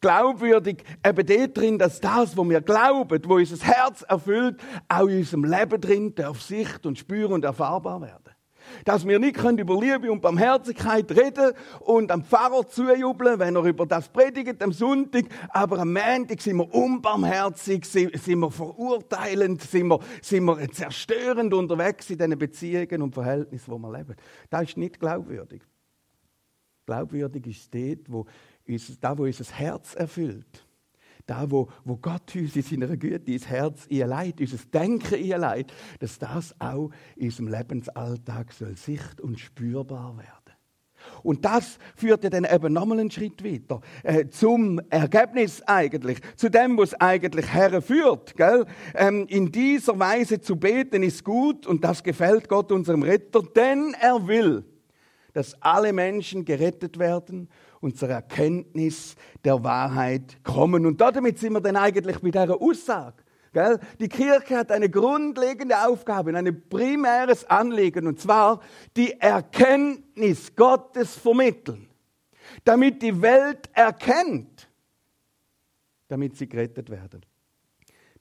Glaubwürdig 0.00 0.84
eben 1.04 1.26
dort 1.26 1.56
drin, 1.56 1.78
dass 1.78 2.00
das, 2.00 2.36
was 2.36 2.48
wir 2.48 2.60
glauben, 2.60 3.20
wo 3.24 3.36
unser 3.36 3.64
Herz 3.64 4.02
erfüllt, 4.02 4.60
auch 4.88 5.06
in 5.06 5.18
unserem 5.18 5.44
Leben 5.44 5.80
drin 5.80 6.14
darf 6.14 6.42
Sicht 6.42 6.86
und 6.86 6.98
spüren 6.98 7.32
und 7.32 7.44
erfahrbar 7.44 8.00
werden 8.02 8.25
dass 8.84 9.06
wir 9.06 9.18
nicht 9.18 9.36
über 9.36 9.80
Liebe 9.80 10.10
und 10.10 10.20
Barmherzigkeit 10.20 11.10
reden 11.10 11.52
und 11.80 12.10
am 12.10 12.24
Pfarrer 12.24 12.66
zujubeln, 12.66 13.38
wenn 13.38 13.56
er 13.56 13.64
über 13.64 13.86
das 13.86 14.08
predigt 14.08 14.62
am 14.62 14.72
Sonntag, 14.72 15.24
aber 15.50 15.78
am 15.78 15.92
Montag 15.92 16.40
sind 16.40 16.56
wir 16.56 16.74
unbarmherzig, 16.74 17.84
sind 17.84 18.38
wir 18.38 18.50
verurteilend, 18.50 19.62
sind 19.62 19.88
wir, 19.88 20.00
sind 20.22 20.44
wir 20.44 20.70
zerstörend 20.70 21.54
unterwegs 21.54 22.10
in 22.10 22.18
diesen 22.18 22.38
Beziehungen 22.38 23.02
und 23.02 23.14
Verhältnissen, 23.14 23.70
wo 23.70 23.78
wir 23.78 23.92
leben. 23.96 24.16
Das 24.50 24.62
ist 24.62 24.76
nicht 24.76 25.00
glaubwürdig. 25.00 25.62
Glaubwürdig 26.86 27.46
ist 27.46 27.74
dort, 27.74 28.10
wo 28.10 28.26
wo 28.66 29.22
unser 29.22 29.44
Herz 29.52 29.94
erfüllt 29.94 30.65
da, 31.26 31.50
wo, 31.50 31.68
wo 31.84 31.96
Gott 31.96 32.34
uns 32.36 32.54
in 32.56 32.62
seiner 32.62 32.96
Güte 32.96 33.32
ins 33.32 33.48
Herz 33.48 33.88
einleitet, 33.90 34.40
unser 34.40 34.64
Denken 34.72 35.14
einleitet, 35.14 35.72
dass 35.98 36.18
das 36.18 36.54
auch 36.60 36.90
in 37.16 37.26
unserem 37.26 37.48
Lebensalltag 37.48 38.52
soll 38.52 38.76
sicht- 38.76 39.20
und 39.20 39.38
spürbar 39.38 40.16
werden. 40.16 40.46
Und 41.22 41.44
das 41.44 41.78
führt 41.94 42.24
ja 42.24 42.30
dann 42.30 42.44
eben 42.44 42.72
nochmal 42.72 43.00
einen 43.00 43.10
Schritt 43.10 43.44
weiter. 43.44 43.80
Äh, 44.02 44.28
zum 44.28 44.80
Ergebnis 44.90 45.62
eigentlich. 45.62 46.18
Zu 46.36 46.48
dem, 46.48 46.76
was 46.78 46.94
eigentlich 46.94 47.52
herführt. 47.52 48.36
Gell? 48.36 48.66
Ähm, 48.94 49.26
in 49.28 49.52
dieser 49.52 49.98
Weise 49.98 50.40
zu 50.40 50.56
beten 50.56 51.02
ist 51.02 51.24
gut 51.24 51.66
und 51.66 51.84
das 51.84 52.02
gefällt 52.02 52.48
Gott 52.48 52.72
unserem 52.72 53.02
Retter, 53.02 53.42
denn 53.54 53.94
er 54.00 54.26
will, 54.26 54.64
dass 55.32 55.60
alle 55.62 55.92
Menschen 55.92 56.44
gerettet 56.44 56.98
werden 56.98 57.48
und 57.80 58.00
Erkenntnis 58.02 59.16
der 59.44 59.62
Wahrheit 59.62 60.42
kommen. 60.42 60.86
Und 60.86 61.00
damit 61.00 61.38
sind 61.38 61.52
wir 61.52 61.60
dann 61.60 61.76
eigentlich 61.76 62.18
bei 62.20 62.30
dieser 62.30 62.60
Aussage. 62.60 63.22
Gell? 63.52 63.80
Die 63.98 64.08
Kirche 64.08 64.58
hat 64.58 64.70
eine 64.70 64.90
grundlegende 64.90 65.86
Aufgabe, 65.86 66.36
ein 66.36 66.68
primäres 66.68 67.44
Anliegen, 67.44 68.06
und 68.06 68.20
zwar 68.20 68.60
die 68.96 69.18
Erkenntnis 69.18 70.54
Gottes 70.54 71.16
vermitteln. 71.16 71.88
Damit 72.64 73.00
die 73.00 73.22
Welt 73.22 73.70
erkennt, 73.72 74.68
damit 76.08 76.36
sie 76.36 76.48
gerettet 76.48 76.90
werden. 76.90 77.24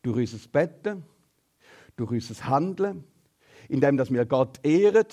Durch 0.02 0.34
unser 0.34 0.48
Betten, 0.48 1.04
durch 1.96 2.12
unser 2.12 2.48
Handeln, 2.48 3.04
indem 3.68 3.98
wir 3.98 4.26
Gott 4.26 4.60
ehren, 4.64 5.06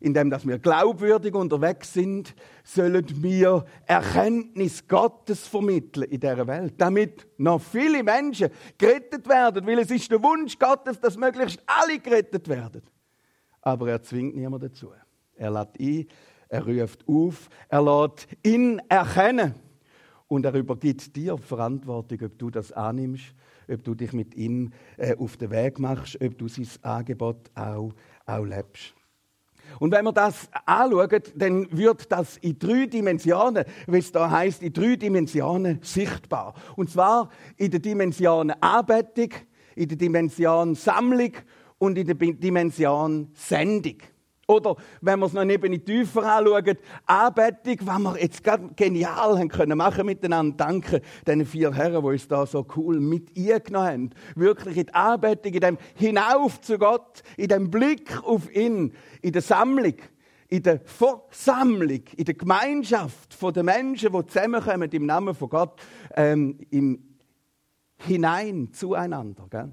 indem 0.00 0.30
dass 0.30 0.46
wir 0.46 0.58
glaubwürdig 0.58 1.34
unterwegs 1.34 1.92
sind, 1.92 2.34
sollen 2.64 3.04
wir 3.22 3.64
Erkenntnis 3.86 4.86
Gottes 4.86 5.46
vermitteln 5.46 6.04
in 6.10 6.20
dieser 6.20 6.46
Welt, 6.46 6.74
damit 6.78 7.26
noch 7.38 7.60
viele 7.60 8.02
Menschen 8.02 8.50
gerettet 8.76 9.28
werden, 9.28 9.66
weil 9.66 9.78
es 9.80 9.90
ist 9.90 10.10
der 10.10 10.22
Wunsch 10.22 10.58
Gottes, 10.58 11.00
dass 11.00 11.16
möglichst 11.16 11.62
alle 11.66 11.98
gerettet 11.98 12.48
werden. 12.48 12.82
Aber 13.60 13.90
er 13.90 14.02
zwingt 14.02 14.36
niemanden 14.36 14.68
dazu. 14.68 14.90
Er 15.34 15.50
lädt 15.50 15.78
ein, 15.80 16.06
er 16.48 16.66
ruft 16.66 17.06
auf, 17.06 17.48
er 17.68 17.82
lädt 17.82 18.26
ihn 18.42 18.80
erkennen 18.88 19.54
und 20.28 20.44
er 20.44 20.54
übergibt 20.54 21.16
dir 21.16 21.36
die 21.36 21.42
Verantwortung, 21.42 22.18
ob 22.22 22.38
du 22.38 22.50
das 22.50 22.72
annimmst, 22.72 23.34
ob 23.68 23.82
du 23.84 23.94
dich 23.94 24.12
mit 24.12 24.34
ihm 24.34 24.72
äh, 24.96 25.16
auf 25.16 25.36
den 25.36 25.50
Weg 25.50 25.78
machst, 25.78 26.20
ob 26.20 26.38
du 26.38 26.48
sein 26.48 26.68
Angebot 26.82 27.50
auch, 27.54 27.92
auch 28.26 28.44
lebst. 28.44 28.94
Und 29.78 29.92
wenn 29.92 30.04
wir 30.04 30.12
das 30.12 30.48
anschauen, 30.66 31.22
dann 31.34 31.68
wird 31.70 32.10
das 32.10 32.36
in 32.38 32.58
drei 32.58 32.86
Dimensionen, 32.86 33.64
wie 33.86 33.98
es 33.98 34.12
da 34.12 34.30
heißt, 34.30 34.62
in 34.62 34.72
drei 34.72 34.96
Dimensionen 34.96 35.80
sichtbar. 35.82 36.54
Und 36.76 36.90
zwar 36.90 37.30
in 37.56 37.70
der 37.70 37.80
Dimension 37.80 38.50
Anbetung, 38.50 39.30
in 39.74 39.88
der 39.88 39.98
Dimension 39.98 40.74
Sammlung 40.74 41.32
und 41.78 41.96
in 41.96 42.06
der 42.06 42.16
Dimension 42.16 43.30
Sendung. 43.34 43.98
Oder 44.50 44.76
wenn 45.02 45.18
wir 45.18 45.26
es 45.26 45.34
noch 45.34 45.44
eben 45.44 45.84
tiefer 45.84 46.22
anschauen, 46.22 46.78
Anbetung, 47.04 47.86
was 47.86 47.98
wir 47.98 48.22
jetzt 48.22 48.42
gerade 48.42 48.70
genial 48.74 49.38
haben 49.38 49.48
können 49.48 49.76
machen 49.76 50.06
miteinander. 50.06 50.56
Danke 50.56 51.02
den 51.26 51.44
vier 51.44 51.74
Herren, 51.74 52.02
die 52.02 52.08
uns 52.08 52.28
da 52.28 52.46
so 52.46 52.66
cool 52.74 52.98
mit 52.98 53.36
eingenommen 53.36 53.86
haben. 53.86 54.10
Wirklich 54.36 54.78
in 54.78 54.86
die 54.86 54.94
Anbetung, 54.94 55.52
in 55.52 55.60
dem 55.60 55.78
Hinauf 55.96 56.62
zu 56.62 56.78
Gott, 56.78 57.22
in 57.36 57.48
dem 57.48 57.70
Blick 57.70 58.24
auf 58.24 58.50
ihn, 58.54 58.94
in 59.20 59.32
der 59.32 59.42
Sammlung, 59.42 59.96
in 60.48 60.62
der 60.62 60.80
Versammlung, 60.80 62.04
in 62.16 62.24
der 62.24 62.34
Gemeinschaft 62.34 63.36
den 63.54 63.66
Menschen, 63.66 64.14
die 64.14 64.26
zusammenkommen 64.28 64.90
im 64.90 65.04
Namen 65.04 65.34
von 65.34 65.50
Gott, 65.50 65.78
ähm, 66.16 66.58
im 66.70 67.04
hinein 67.98 68.72
zueinander, 68.72 69.46
gell? 69.50 69.72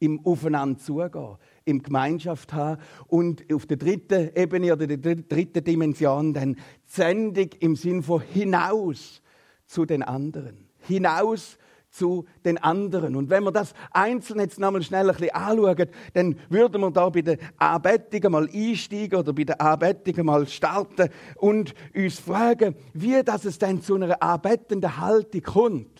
Im 0.00 0.26
Aufeinander 0.26 0.78
zugehen 0.78 1.36
im 1.64 1.82
Gemeinschaft 1.82 2.52
haben 2.52 2.80
und 3.06 3.44
auf 3.52 3.66
der 3.66 3.76
dritten 3.76 4.30
Ebene 4.34 4.72
oder 4.72 4.86
der 4.86 4.96
dritten 4.96 5.62
Dimension 5.62 6.34
dann 6.34 6.56
ständig 6.86 7.62
im 7.62 7.76
Sinn 7.76 8.02
von 8.02 8.20
hinaus 8.20 9.22
zu 9.66 9.84
den 9.84 10.02
anderen. 10.02 10.66
Hinaus 10.80 11.58
zu 11.90 12.24
den 12.44 12.58
anderen. 12.58 13.16
Und 13.16 13.30
wenn 13.30 13.44
wir 13.44 13.52
das 13.52 13.74
einzeln 13.90 14.40
jetzt 14.40 14.58
nochmal 14.58 14.82
schnell 14.82 15.10
ein 15.10 15.16
bisschen 15.16 15.34
anschauen, 15.34 15.88
dann 16.14 16.36
würden 16.48 16.80
wir 16.80 16.90
da 16.90 17.08
bei 17.08 17.22
der 17.22 17.38
Anbetung 17.58 18.32
mal 18.32 18.48
einsteigen 18.52 19.18
oder 19.18 19.32
bei 19.32 19.44
der 19.44 19.60
Anbetung 19.60 20.26
mal 20.26 20.46
starten 20.46 21.10
und 21.36 21.74
uns 21.94 22.20
fragen, 22.20 22.76
wie 22.94 23.22
das 23.24 23.44
es 23.44 23.58
denn 23.58 23.82
zu 23.82 23.96
einer 23.96 24.22
anbetenden 24.22 24.98
Haltung 24.98 25.42
kommt. 25.42 25.99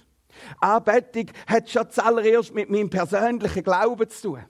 Anbetung 0.61 1.27
hat 1.47 1.71
schon 1.71 1.91
zuallererst 1.91 2.55
mit 2.55 2.71
meinem 2.71 2.91
persönlichen 2.91 3.63
Glauben 3.63 4.09
zu 4.09 4.29
tun. 4.29 4.45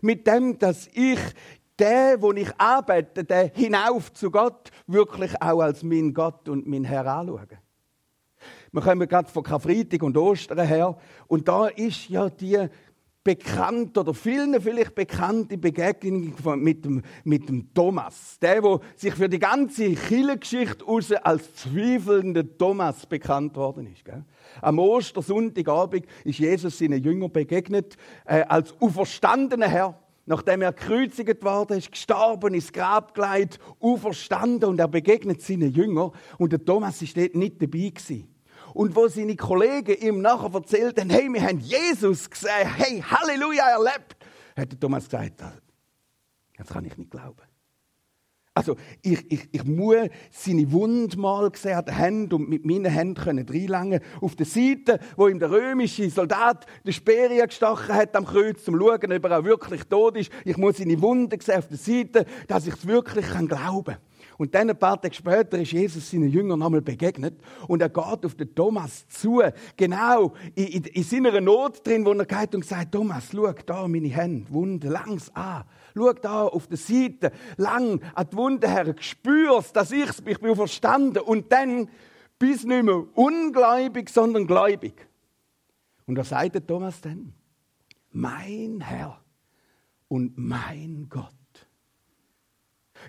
Mit 0.00 0.26
dem, 0.26 0.58
dass 0.58 0.88
ich 0.92 1.20
der, 1.78 2.20
wo 2.20 2.32
ich 2.32 2.48
arbeite, 2.58 3.24
der 3.24 3.50
hinauf 3.54 4.12
zu 4.12 4.30
Gott, 4.30 4.70
wirklich 4.86 5.40
auch 5.40 5.60
als 5.60 5.82
mein 5.82 6.14
Gott 6.14 6.48
und 6.48 6.66
mein 6.66 6.84
Herr 6.84 7.06
anschaue. 7.06 7.46
Wir 8.72 8.82
kommen 8.82 9.08
gerade 9.08 9.30
von 9.30 9.42
Karfreitag 9.42 10.02
und 10.02 10.16
Ostern 10.16 10.66
her. 10.66 10.96
Und 11.28 11.48
da 11.48 11.66
ist 11.68 12.08
ja 12.08 12.28
die 12.28 12.68
bekannt 13.26 13.98
oder 13.98 14.14
vielen 14.14 14.60
vielleicht 14.62 14.94
bekannte 14.94 15.58
Begegnung 15.58 16.32
mit 16.62 16.84
dem, 16.84 17.02
mit 17.24 17.48
dem 17.48 17.74
Thomas. 17.74 18.38
Der, 18.40 18.62
der 18.62 18.80
sich 18.94 19.14
für 19.14 19.28
die 19.28 19.40
ganze 19.40 19.94
Kirchengeschichte 19.94 20.86
aus 20.86 21.10
als 21.10 21.52
zweifelnder 21.56 22.44
Thomas 22.56 23.04
bekannt 23.04 23.56
worden 23.56 23.92
ist. 23.92 24.04
Gell? 24.04 24.24
Am 24.62 24.78
Ostersonntagabend 24.78 26.06
ist 26.22 26.38
Jesus 26.38 26.78
seinen 26.78 27.02
Jüngern 27.02 27.32
begegnet 27.32 27.96
äh, 28.26 28.42
als 28.42 28.72
auferstandener 28.80 29.68
Herr. 29.68 30.00
Nachdem 30.26 30.62
er 30.62 30.72
gekreuzigt 30.72 31.42
worden 31.42 31.78
ist, 31.78 31.90
gestorben, 31.90 32.54
ins 32.54 32.72
Grab 32.72 33.12
gelegt, 33.12 33.58
auferstanden 33.80 34.68
und 34.68 34.78
er 34.78 34.88
begegnet 34.88 35.42
seinen 35.42 35.72
Jüngern. 35.72 36.12
Und 36.38 36.52
der 36.52 36.64
Thomas 36.64 37.02
ist 37.02 37.16
dort 37.16 37.34
nicht 37.34 37.60
dabei 37.60 37.90
gewesen. 37.90 38.35
Und 38.76 38.94
wo 38.94 39.08
seine 39.08 39.34
Kollegen 39.36 39.96
ihm 40.02 40.20
nachher 40.20 40.52
erzählt 40.52 41.00
haben, 41.00 41.08
hey, 41.08 41.32
wir 41.32 41.40
haben 41.40 41.60
Jesus 41.60 42.28
gesehen, 42.28 42.74
hey, 42.76 43.00
Halleluja, 43.00 43.70
er 43.70 43.82
lebt, 43.82 44.16
hat 44.54 44.78
Thomas 44.78 45.04
gesagt, 45.04 45.42
das 46.58 46.68
kann 46.68 46.84
ich 46.84 46.94
nicht 46.98 47.10
glauben. 47.10 47.40
Also, 48.52 48.76
ich, 49.00 49.32
ich, 49.32 49.48
ich 49.50 49.64
muss 49.64 49.96
seine 50.30 50.70
Wunde 50.72 51.18
mal 51.18 51.50
gesehen 51.50 51.82
Händen 51.86 52.34
und 52.34 52.50
mit 52.50 52.66
meinen 52.66 52.84
Händen 52.84 53.14
können 53.14 53.48
reinlangen. 53.48 54.00
Auf 54.20 54.36
der 54.36 54.44
Seite, 54.44 55.00
wo 55.16 55.28
ihm 55.28 55.38
der 55.38 55.50
römische 55.50 56.10
Soldat 56.10 56.66
den 56.84 56.92
Speer 56.92 57.46
gestachen 57.46 57.94
hat 57.94 58.14
am 58.14 58.26
Kreuz, 58.26 58.62
zum 58.62 58.78
schauen, 58.78 59.10
ob 59.10 59.24
er 59.24 59.38
auch 59.38 59.44
wirklich 59.44 59.84
tot 59.84 60.18
ist. 60.18 60.30
Ich 60.44 60.58
muss 60.58 60.76
seine 60.76 61.00
Wunde 61.00 61.38
sehen 61.40 61.56
auf 61.56 61.68
der 61.68 61.78
Seite, 61.78 62.26
dass 62.46 62.66
ich 62.66 62.74
es 62.74 62.86
wirklich 62.86 63.26
glauben 63.26 63.84
kann. 63.84 63.96
Und 64.38 64.54
dann 64.54 64.68
ein 64.68 64.78
paar 64.78 65.00
Tage 65.00 65.14
später 65.14 65.58
ist 65.58 65.72
Jesus 65.72 66.10
seinen 66.10 66.28
Jüngern 66.28 66.58
nochmal 66.58 66.82
begegnet 66.82 67.40
und 67.68 67.80
er 67.80 67.88
geht 67.88 68.24
auf 68.24 68.34
den 68.34 68.54
Thomas 68.54 69.08
zu, 69.08 69.42
genau 69.76 70.34
in, 70.54 70.66
in, 70.66 70.84
in 70.84 71.02
seiner 71.02 71.40
Not 71.40 71.86
drin, 71.86 72.04
wo 72.04 72.12
er 72.12 72.26
geht 72.26 72.54
und 72.54 72.64
sagt, 72.64 72.92
Thomas, 72.92 73.28
schau 73.32 73.50
da 73.64 73.88
meine 73.88 74.08
Hände, 74.08 74.50
Wunde, 74.50 74.88
langs 74.88 75.34
an. 75.34 75.64
Schau 75.94 76.12
da 76.12 76.44
auf 76.44 76.66
der 76.66 76.76
Seite, 76.76 77.32
lang 77.56 78.00
an 78.14 78.26
die 78.30 78.36
Wunde 78.36 78.68
her, 78.68 78.94
spürst, 79.00 79.74
dass 79.74 79.90
ich's, 79.90 80.22
ich 80.26 80.38
bin 80.38 80.54
verstanden 80.54 81.18
und 81.18 81.50
dann 81.50 81.88
bist 82.38 82.66
nicht 82.66 82.84
mehr 82.84 83.04
ungläubig, 83.14 84.10
sondern 84.10 84.46
gläubig. 84.46 84.94
Und 86.06 86.18
was 86.18 86.28
sagt 86.28 86.54
der 86.54 86.66
Thomas 86.66 87.00
dann? 87.00 87.32
Mein 88.12 88.80
Herr 88.80 89.20
und 90.08 90.36
mein 90.36 91.06
Gott. 91.08 91.32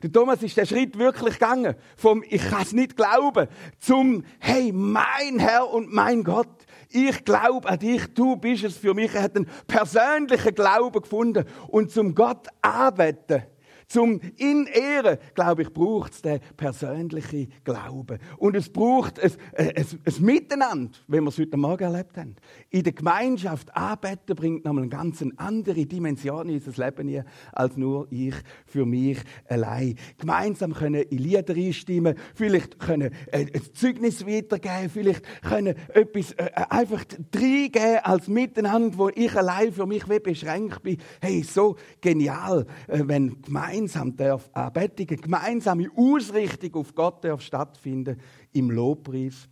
Der 0.03 0.11
Thomas 0.11 0.43
ist 0.43 0.57
der 0.57 0.65
Schritt 0.65 0.97
wirklich 0.97 1.33
gegangen. 1.35 1.75
Vom 1.95 2.23
Ich 2.29 2.49
kann 2.49 2.61
es 2.61 2.73
nicht 2.73 2.95
glauben 2.95 3.47
zum 3.79 4.23
Hey, 4.39 4.71
mein 4.71 5.39
Herr 5.39 5.69
und 5.69 5.91
mein 5.93 6.23
Gott. 6.23 6.65
Ich 6.89 7.25
glaube 7.25 7.67
an 7.67 7.79
dich, 7.79 8.13
du 8.13 8.35
bist 8.35 8.63
es 8.63 8.77
für 8.77 8.93
mich. 8.93 9.13
Er 9.13 9.23
hat 9.23 9.35
einen 9.35 9.49
persönlichen 9.67 10.55
Glauben 10.55 11.01
gefunden 11.01 11.45
und 11.67 11.91
zum 11.91 12.15
Gott 12.15 12.47
arbeiten 12.61 13.43
zum 13.87 14.19
in 14.35 14.67
Ehre, 14.67 15.17
glaube 15.33 15.61
ich, 15.61 15.73
braucht 15.73 16.13
es 16.13 16.21
den 16.21 16.39
persönlichen 16.57 17.51
Glauben. 17.63 18.19
Und 18.37 18.55
es 18.55 18.69
braucht 18.69 19.19
ein, 19.19 19.31
ein, 19.55 19.75
ein 19.77 20.25
Miteinander, 20.25 20.91
wie 21.07 21.21
wir 21.21 21.27
es 21.27 21.37
heute 21.37 21.57
Morgen 21.57 21.83
erlebt 21.83 22.17
haben. 22.17 22.35
In 22.69 22.83
der 22.83 22.93
Gemeinschaft 22.93 23.75
arbeiten 23.75 24.35
bringt 24.35 24.65
nochmal 24.65 24.83
eine 24.83 24.89
ganz 24.89 25.23
andere 25.37 25.85
Dimension 25.85 26.49
in 26.49 26.55
unser 26.55 26.85
Leben 26.85 27.07
hier, 27.07 27.25
als 27.53 27.77
nur 27.77 28.07
ich 28.11 28.35
für 28.65 28.85
mich 28.85 29.19
allein. 29.47 29.95
Gemeinsam 30.17 30.73
können 30.73 31.03
in 31.03 31.17
Lieder 31.19 31.55
einstimmen, 31.55 32.15
vielleicht 32.35 32.79
können 32.79 33.11
ein 33.31 33.49
Zeugnis 33.73 34.25
weitergeben, 34.25 34.89
vielleicht 34.89 35.23
können 35.41 35.75
etwas 35.93 36.33
äh, 36.33 36.51
einfach 36.69 37.05
reingeben 37.33 37.99
als 38.03 38.27
Miteinander, 38.27 38.97
wo 38.97 39.09
ich 39.09 39.33
allein 39.35 39.71
für 39.71 39.85
mich 39.85 40.03
beschränkt 40.03 40.83
bin. 40.83 40.97
Hey, 41.21 41.41
so 41.43 41.77
genial, 42.01 42.65
äh, 42.87 43.03
wenn 43.05 43.41
Gemeinschaft 43.41 43.76
gemeinsam 43.77 44.15
darf 44.15 44.49
Anbetung, 44.53 45.07
eine 45.09 45.17
gemeinsame 45.17 45.89
Ausrichtung 45.95 46.75
auf 46.75 46.95
Gott 46.95 47.23
darf 47.23 47.41
stattfinden 47.41 48.19
im 48.51 48.71
Lobpreis 48.71 49.47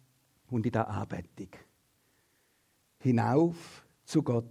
und 0.50 0.65
in 0.65 0.72
der 0.72 0.89
Anbetung. 0.89 1.50
Hinauf 3.00 3.86
zu 4.03 4.24
Gott. 4.24 4.46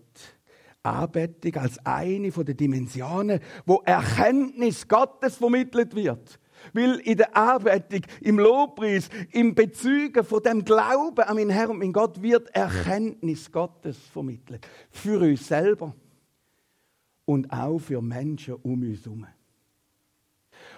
Anbetung 0.83 1.57
als 1.57 1.79
eine 1.85 2.31
der 2.31 2.55
Dimensionen, 2.55 3.41
wo 3.65 3.83
Erkenntnis 3.85 4.87
Gottes 4.87 5.37
vermittelt 5.37 5.95
wird. 5.95 6.39
Weil 6.73 7.01
in 7.01 7.17
der 7.17 7.37
Anbetung, 7.37 8.03
im 8.21 8.39
Lobpreis, 8.39 9.09
im 9.33 9.55
Bezeugen 9.55 10.25
von 10.25 10.43
dem 10.43 10.65
Glauben 10.65 11.25
an 11.25 11.37
meinen 11.37 11.51
Herrn 11.51 11.71
und 11.71 11.79
meinen 11.79 11.93
Gott 11.93 12.23
wird 12.23 12.55
Erkenntnis 12.55 13.51
Gottes 13.51 13.99
vermittelt. 13.99 14.67
Für 14.91 15.21
uns 15.21 15.49
selber 15.49 15.95
und 17.25 17.51
auch 17.51 17.79
für 17.79 18.01
Menschen 18.03 18.55
um 18.55 18.83
uns 18.83 19.05
herum. 19.05 19.27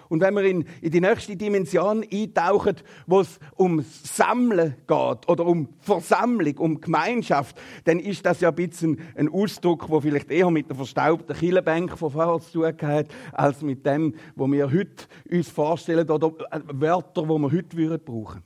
Und 0.09 0.21
wenn 0.21 0.35
wir 0.35 0.43
in, 0.43 0.65
in 0.81 0.91
die 0.91 1.01
nächste 1.01 1.35
Dimension 1.35 2.05
eintauchen, 2.11 2.75
wo 3.05 3.21
es 3.21 3.39
um 3.55 3.81
Sammeln 3.81 4.75
geht 4.87 5.29
oder 5.29 5.45
um 5.45 5.69
Versammlung, 5.79 6.57
um 6.57 6.81
Gemeinschaft, 6.81 7.57
dann 7.85 7.99
ist 7.99 8.25
das 8.25 8.41
ja 8.41 8.49
ein 8.49 8.55
bisschen 8.55 8.99
ein 9.15 9.29
Ausdruck, 9.29 9.87
der 9.87 10.01
vielleicht 10.01 10.31
eher 10.31 10.49
mit 10.51 10.69
der 10.69 10.75
verstaubten 10.75 11.35
Killenbank 11.35 11.97
von 11.97 12.11
vorher 12.11 12.39
zu 12.39 12.61
tun 12.61 12.87
hat, 12.87 13.07
als 13.33 13.61
mit 13.61 13.85
dem, 13.85 14.15
wo 14.35 14.47
wir 14.47 14.71
heute 14.71 15.05
uns 15.29 15.49
vorstellen 15.49 16.09
oder 16.09 16.31
äh, 16.51 16.59
Wörter, 16.67 17.23
die 17.23 17.27
wir 17.27 17.51
heute 17.51 17.77
würden 17.77 18.03
brauchen. 18.03 18.43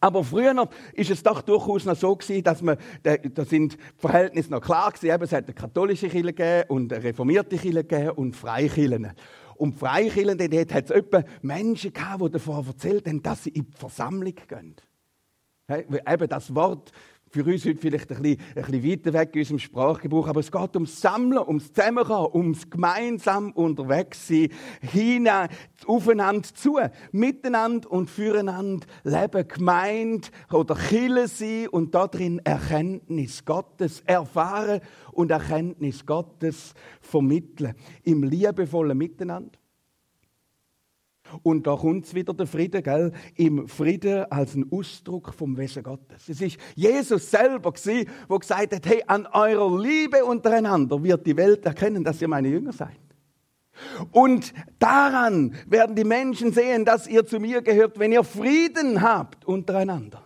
Aber 0.00 0.24
früher 0.24 0.68
ist 0.92 1.10
es 1.10 1.22
doch 1.22 1.42
durchaus 1.42 1.84
noch 1.84 1.96
so 1.96 2.14
gewesen, 2.14 2.42
dass 2.42 2.62
man, 2.62 2.76
da 3.02 3.44
sind 3.44 3.74
die 3.74 3.78
Verhältnisse 3.98 4.50
noch 4.50 4.60
klar 4.60 4.92
gewesen, 4.92 5.22
es 5.22 5.32
hat 5.32 5.44
eine 5.44 5.54
katholische 5.54 6.08
Kirche 6.08 6.32
gegeben 6.32 6.64
und 6.68 6.92
eine 6.92 7.02
reformierte 7.02 7.56
Kirche 7.56 7.84
gegeben 7.84 8.10
und 8.10 8.36
Freikirchen. 8.36 9.12
Und 9.56 9.78
Freikirchen, 9.78 10.38
dort 10.38 10.74
hat 10.74 10.84
es 10.84 10.90
etwa 10.90 11.24
Menschen 11.42 11.92
gehabt, 11.92 12.22
die 12.22 12.30
davon 12.30 12.66
erzählt 12.66 13.06
haben, 13.06 13.22
dass 13.22 13.44
sie 13.44 13.50
in 13.50 13.66
die 13.70 13.76
Versammlung 13.76 14.34
gehen. 14.48 14.76
Eben 15.68 16.28
das 16.28 16.54
Wort 16.54 16.92
für 17.34 17.44
uns 17.44 17.64
heute 17.64 17.78
vielleicht 17.78 18.12
ein 18.12 18.22
bisschen, 18.22 18.38
ein 18.54 18.62
bisschen 18.62 18.90
weiter 18.92 19.12
weg 19.12 19.30
in 19.34 19.40
unserem 19.40 19.58
Sprachgebrauch, 19.58 20.28
aber 20.28 20.38
es 20.38 20.52
geht 20.52 20.76
ums 20.76 21.00
Sammeln, 21.00 21.42
ums 21.44 21.72
Zusammenkommen, 21.72 22.30
ums 22.32 22.70
gemeinsam 22.70 23.50
unterwegs 23.50 24.28
sein, 24.28 24.50
hinein, 24.80 25.48
aufeinander 25.84 26.48
zu, 26.54 26.78
miteinander 27.10 27.90
und 27.90 28.08
füreinander 28.08 28.86
leben, 29.02 29.48
gemeint 29.48 30.30
oder 30.52 30.76
Kille 30.76 31.26
sein 31.26 31.66
und 31.70 31.92
darin 31.96 32.38
Erkenntnis 32.44 33.44
Gottes 33.44 34.00
erfahren 34.06 34.80
und 35.10 35.32
Erkenntnis 35.32 36.06
Gottes 36.06 36.72
vermitteln. 37.00 37.74
Im 38.04 38.22
liebevollen 38.22 38.96
Miteinander 38.96 39.58
und 41.42 41.66
da 41.66 41.76
kommt 41.76 42.14
wieder 42.14 42.34
der 42.34 42.46
Friede, 42.46 42.82
gell? 42.82 43.12
Im 43.34 43.68
Frieden 43.68 44.24
als 44.30 44.54
ein 44.54 44.70
Ausdruck 44.70 45.34
vom 45.34 45.56
Wesen 45.56 45.82
Gottes. 45.82 46.28
Es 46.28 46.40
ist 46.40 46.58
Jesus 46.74 47.30
selber 47.30 47.72
gewesen, 47.72 48.08
der 48.28 48.38
gesagt 48.38 48.74
hat, 48.74 48.86
hey, 48.86 49.02
an 49.06 49.26
eurer 49.26 49.80
Liebe 49.80 50.24
untereinander 50.24 51.02
wird 51.02 51.26
die 51.26 51.36
Welt 51.36 51.64
erkennen, 51.66 52.04
dass 52.04 52.20
ihr 52.22 52.28
meine 52.28 52.48
Jünger 52.48 52.72
seid. 52.72 52.98
Und 54.12 54.54
daran 54.78 55.54
werden 55.66 55.96
die 55.96 56.04
Menschen 56.04 56.52
sehen, 56.52 56.84
dass 56.84 57.06
ihr 57.06 57.26
zu 57.26 57.40
mir 57.40 57.62
gehört, 57.62 57.98
wenn 57.98 58.12
ihr 58.12 58.24
Frieden 58.24 59.02
habt 59.02 59.44
untereinander. 59.44 60.23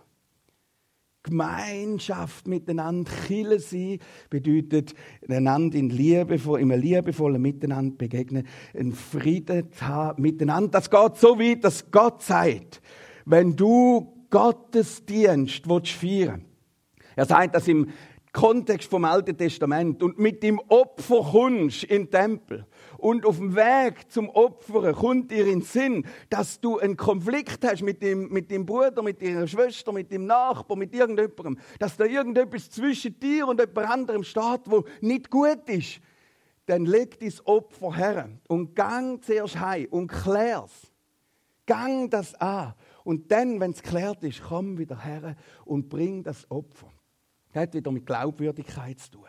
Gemeinschaft 1.29 2.47
miteinander, 2.47 3.11
Chille 3.27 3.59
sein, 3.59 3.99
bedeutet 4.29 4.93
einander 5.27 5.77
in 5.77 5.89
Liebe, 5.89 6.35
im 6.59 6.71
liebevollen 6.71 7.41
Miteinander 7.41 7.95
begegnen, 7.95 8.47
einen 8.77 8.93
Frieden 8.93 9.71
zu 9.71 9.87
haben 9.87 10.21
miteinander. 10.21 10.71
Das 10.71 10.89
geht 10.89 11.17
so 11.17 11.39
weit, 11.39 11.63
dass 11.63 11.91
Gott 11.91 12.21
sagt, 12.23 12.81
wenn 13.25 13.55
du 13.55 14.13
Gottes 14.29 15.05
Dienst 15.05 15.65
feiern 15.65 16.45
er 17.19 17.25
sagt 17.25 17.53
das 17.53 17.67
im 17.67 17.89
Kontext 18.31 18.89
vom 18.89 19.05
Alten 19.05 19.35
Testament 19.35 20.03
und 20.03 20.19
mit 20.19 20.43
dem 20.43 20.59
Opfer 20.67 21.27
kommst 21.31 21.83
in 21.85 22.03
den 22.03 22.11
Tempel 22.11 22.65
und 22.99 23.25
auf 23.25 23.37
dem 23.37 23.55
Weg 23.55 24.11
zum 24.11 24.29
Opfern 24.29 24.93
kommt 24.93 25.31
dir 25.31 25.47
in 25.47 25.59
den 25.59 25.61
Sinn, 25.61 26.05
dass 26.29 26.61
du 26.61 26.77
einen 26.77 26.95
Konflikt 26.95 27.65
hast 27.65 27.81
mit 27.81 28.03
dem, 28.03 28.29
mit 28.29 28.51
dem 28.51 28.67
Bruder, 28.67 29.01
mit 29.01 29.21
deiner 29.21 29.47
Schwester, 29.47 29.91
mit 29.91 30.11
dem 30.11 30.27
Nachbar, 30.27 30.77
mit 30.77 30.93
irgendjemandem, 30.93 31.57
dass 31.79 31.97
da 31.97 32.05
irgendetwas 32.05 32.69
zwischen 32.69 33.19
dir 33.19 33.47
und 33.47 33.59
jemand 33.59 33.89
anderem 33.89 34.23
steht, 34.23 34.61
wo 34.65 34.83
nicht 35.01 35.31
gut 35.31 35.67
ist, 35.67 35.99
dann 36.67 36.85
leg 36.85 37.19
dein 37.19 37.33
Opfer 37.45 37.95
her 37.95 38.29
und 38.47 38.75
gang 38.75 39.23
zuerst 39.23 39.59
heim 39.59 39.87
und 39.89 40.07
klär's. 40.07 40.91
Gang 41.65 42.11
das 42.11 42.35
an. 42.35 42.75
Und 43.03 43.31
dann, 43.31 43.59
wenn 43.59 43.71
es 43.71 43.81
geklärt 43.81 44.23
ist, 44.23 44.43
komm 44.43 44.77
wieder 44.77 45.03
her 45.03 45.35
und 45.65 45.89
bring 45.89 46.23
das 46.23 46.49
Opfer. 46.51 46.91
Das 47.51 47.63
hat 47.63 47.73
wieder 47.73 47.91
mit 47.91 48.05
Glaubwürdigkeit 48.05 48.99
zu 48.99 49.11
tun. 49.11 49.25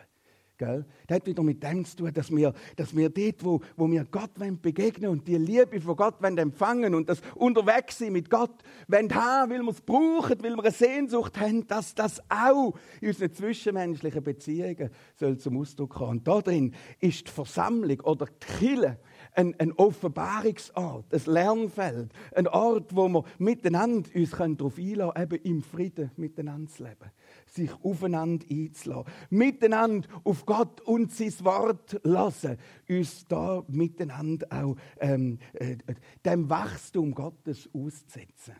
Gell? 0.61 0.85
Das 1.07 1.15
hat 1.15 1.25
wieder 1.25 1.41
mit 1.41 1.63
dem 1.63 1.83
zu 1.83 1.97
tun, 1.97 2.13
dass 2.13 2.29
wir, 2.29 2.53
dass 2.75 2.95
wir 2.95 3.09
dort, 3.09 3.43
wo, 3.43 3.61
wo 3.75 3.89
wir 3.89 4.05
Gott 4.05 4.29
begegnen 4.61 5.09
und 5.09 5.27
die 5.27 5.37
Liebe 5.37 5.81
von 5.81 5.95
Gott 5.95 6.23
empfangen 6.23 6.93
und 6.93 7.09
das 7.09 7.19
unterwegs 7.33 7.97
sind 7.97 8.13
mit 8.13 8.29
Gott 8.29 8.61
haben, 8.91 9.49
weil 9.49 9.63
wir 9.63 9.71
es 9.71 9.81
brauchen, 9.81 10.43
weil 10.43 10.55
wir 10.55 10.63
eine 10.63 10.71
Sehnsucht 10.71 11.39
haben, 11.39 11.65
dass 11.65 11.95
das 11.95 12.21
auch 12.29 12.75
in 13.01 13.07
unseren 13.07 13.33
zwischenmenschlichen 13.33 14.21
Beziehungen 14.23 14.91
soll 15.15 15.39
zum 15.39 15.57
Ausdruck 15.57 15.95
kommen. 15.95 16.19
Und 16.19 16.27
da 16.27 16.41
drin 16.41 16.75
ist 16.99 17.27
die 17.27 17.31
Versammlung 17.31 17.99
oder 18.01 18.27
die 18.27 18.45
Kirche 18.59 18.99
ein, 19.33 19.59
ein 19.59 19.71
Offenbarungsort, 19.73 21.11
ein 21.11 21.33
Lernfeld, 21.33 22.11
ein 22.35 22.47
Ort, 22.47 22.95
wo 22.95 23.09
wir 23.09 23.23
miteinander 23.39 24.09
uns 24.13 24.29
darauf 24.29 24.77
einlassen 24.77 25.13
können, 25.15 25.33
eben 25.33 25.43
im 25.43 25.63
Frieden 25.63 26.11
miteinander 26.17 26.71
zu 26.71 26.83
leben, 26.83 27.11
sich 27.53 27.71
aufeinander 27.83 28.45
einzulassen, 28.49 29.11
miteinander 29.29 30.07
auf 30.23 30.45
Gott 30.45 30.81
und 30.81 31.11
sein 31.11 31.33
Wort 31.43 31.99
lassen, 32.03 32.57
uns 32.87 33.27
da 33.27 33.63
miteinander 33.67 34.47
auch 34.49 34.75
ähm, 34.99 35.39
äh, 35.53 35.77
dem 36.25 36.49
Wachstum 36.49 37.13
Gottes 37.13 37.69
auszusetzen. 37.73 38.55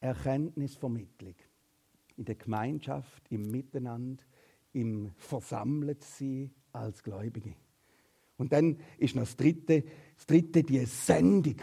Erkenntnisvermittlung 0.00 1.34
in 2.16 2.24
der 2.24 2.34
Gemeinschaft, 2.34 3.24
im 3.30 3.50
Miteinander, 3.50 4.22
im 4.72 5.12
Versammeltsein 5.16 6.52
als 6.72 7.02
Gläubige. 7.02 7.54
Und 8.36 8.52
dann 8.52 8.78
ist 8.98 9.14
noch 9.14 9.22
das 9.22 9.36
dritte, 9.36 9.84
das 10.16 10.26
dritte 10.26 10.62
die 10.62 10.84
Sendung. 10.84 11.56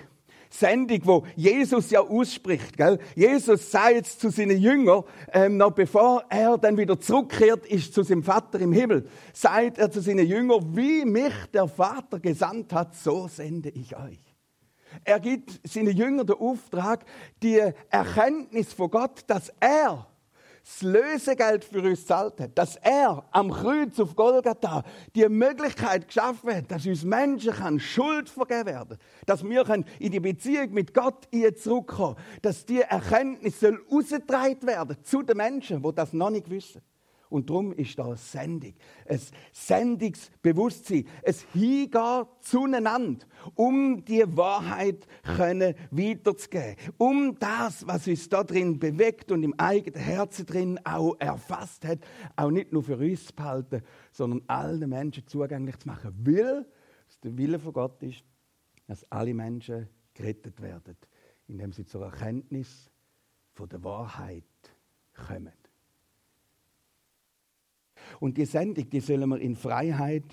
Sendung, 0.49 0.99
wo 1.03 1.27
Jesus 1.35 1.91
ja 1.91 2.01
ausspricht. 2.01 2.75
Gell? 2.77 2.99
Jesus 3.15 3.71
sagt 3.71 3.93
jetzt 3.95 4.19
zu 4.19 4.29
seinen 4.29 4.57
Jüngern, 4.57 5.03
ähm, 5.31 5.57
noch 5.57 5.71
bevor 5.71 6.23
er 6.29 6.57
dann 6.57 6.77
wieder 6.77 6.99
zurückkehrt 6.99 7.65
ist 7.67 7.93
zu 7.93 8.03
seinem 8.03 8.23
Vater 8.23 8.59
im 8.59 8.73
Himmel, 8.73 9.07
sagt 9.33 9.77
er 9.77 9.91
zu 9.91 10.01
seinen 10.01 10.25
Jüngern, 10.25 10.75
wie 10.75 11.05
mich 11.05 11.33
der 11.53 11.67
Vater 11.67 12.19
gesandt 12.19 12.73
hat, 12.73 12.95
so 12.95 13.27
sende 13.27 13.69
ich 13.69 13.95
euch. 13.95 14.19
Er 15.03 15.19
gibt 15.19 15.59
seinen 15.67 15.95
Jüngern 15.95 16.25
den 16.25 16.37
Auftrag, 16.37 17.05
die 17.43 17.61
Erkenntnis 17.89 18.73
von 18.73 18.89
Gott, 18.89 19.23
dass 19.27 19.53
er 19.59 20.07
das 20.63 20.81
Lösegeld 20.81 21.63
für 21.63 21.81
uns 21.81 22.05
zahlt 22.05 22.39
hat, 22.39 22.57
dass 22.57 22.75
er 22.77 23.25
am 23.31 23.51
Kreuz 23.51 23.99
auf 23.99 24.15
Golgatha 24.15 24.83
die 25.15 25.27
Möglichkeit 25.27 26.07
geschaffen 26.07 26.55
hat, 26.55 26.71
dass 26.71 26.85
uns 26.85 27.03
Menschen 27.03 27.53
kann 27.53 27.79
Schuld 27.79 28.29
vergeben 28.29 28.67
werden, 28.67 28.97
dass 29.25 29.43
wir 29.43 29.83
in 29.99 30.11
die 30.11 30.19
Beziehung 30.19 30.71
mit 30.71 30.93
Gott 30.93 31.27
zurückkommen, 31.55 32.15
dass 32.41 32.65
die 32.65 32.81
Erkenntnis 32.81 33.59
soll 33.59 33.79
werden 34.63 34.97
zu 35.03 35.21
den 35.21 35.37
Menschen, 35.37 35.81
die 35.81 35.93
das 35.93 36.13
noch 36.13 36.29
nicht 36.29 36.49
wissen. 36.49 36.81
Und 37.29 37.47
darum 37.49 37.73
ist 37.73 37.97
da 37.99 38.05
eine 38.05 38.17
Sendung, 38.17 38.73
ein 39.07 39.21
Sendungsbewusstsein, 39.51 41.05
ein 41.23 41.35
Hingehen 41.53 42.25
zueinander, 42.41 43.25
um 43.53 44.03
die 44.03 44.25
Wahrheit 44.35 45.05
können 45.23 45.75
weiterzugeben, 45.91 46.75
um 46.97 47.37
das, 47.39 47.85
was 47.85 48.07
uns 48.07 48.27
da 48.29 48.43
drin 48.43 48.79
bewegt 48.79 49.31
und 49.31 49.43
im 49.43 49.53
eigenen 49.59 50.01
Herzen 50.01 50.47
drin 50.47 50.79
auch 50.83 51.15
erfasst 51.19 51.85
hat, 51.85 51.99
auch 52.35 52.49
nicht 52.49 52.73
nur 52.73 52.81
für 52.81 52.97
uns 52.97 53.27
zu 53.27 53.35
behalten, 53.35 53.83
sondern 54.11 54.41
allen 54.47 54.89
Menschen 54.89 55.27
zugänglich 55.27 55.77
zu 55.77 55.87
machen, 55.87 56.15
weil 56.23 56.65
es 57.07 57.19
der 57.19 57.37
Wille 57.37 57.59
von 57.59 57.73
Gott 57.73 58.01
ist, 58.01 58.23
dass 58.87 59.09
alle 59.11 59.35
Menschen 59.35 59.87
gerettet 60.15 60.59
werden, 60.61 60.97
indem 61.47 61.73
sie 61.73 61.85
zur 61.85 62.05
Erkenntnis 62.05 62.89
von 63.53 63.69
der 63.69 63.83
Wahrheit 63.83 64.43
kommen. 65.27 65.53
Und 68.19 68.37
die 68.37 68.45
Sendung, 68.45 68.89
die 68.89 68.99
sollen 68.99 69.29
wir 69.29 69.39
in 69.39 69.55
Freiheit 69.55 70.23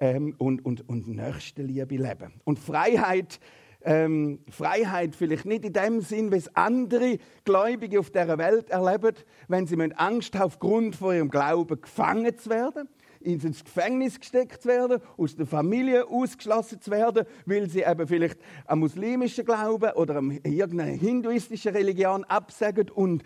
ähm, 0.00 0.34
und, 0.38 0.64
und, 0.64 0.88
und 0.88 1.08
Nächstenliebe 1.08 1.96
leben. 1.96 2.32
Und 2.44 2.58
Freiheit, 2.58 3.40
ähm, 3.84 4.40
Freiheit 4.48 5.16
vielleicht 5.16 5.44
nicht 5.44 5.64
in 5.64 5.72
dem 5.72 6.00
Sinn, 6.00 6.32
wie 6.32 6.36
es 6.36 6.54
andere 6.54 7.18
Gläubige 7.44 8.00
auf 8.00 8.10
der 8.10 8.38
Welt 8.38 8.70
erleben, 8.70 9.16
wenn 9.48 9.66
sie 9.66 9.76
Angst 9.96 10.34
haben, 10.34 10.46
aufgrund 10.46 10.96
von 10.96 11.14
ihrem 11.14 11.30
Glauben 11.30 11.80
gefangen 11.80 12.36
zu 12.38 12.50
werden 12.50 12.88
ins 13.24 13.64
Gefängnis 13.64 14.18
gesteckt 14.18 14.64
werden, 14.66 15.00
aus 15.16 15.36
der 15.36 15.46
Familie 15.46 16.06
ausgeschlossen 16.06 16.80
zu 16.80 16.90
werden, 16.90 17.26
weil 17.46 17.68
sie 17.68 17.82
eben 17.82 18.06
vielleicht 18.06 18.40
am 18.66 18.80
muslimischen 18.80 19.44
Glauben 19.44 19.92
oder 19.92 20.16
am 20.16 20.30
irgendeiner 20.30 20.90
hinduistischen 20.90 21.72
Religion 21.72 22.24
absagen 22.24 22.90
und 22.90 23.22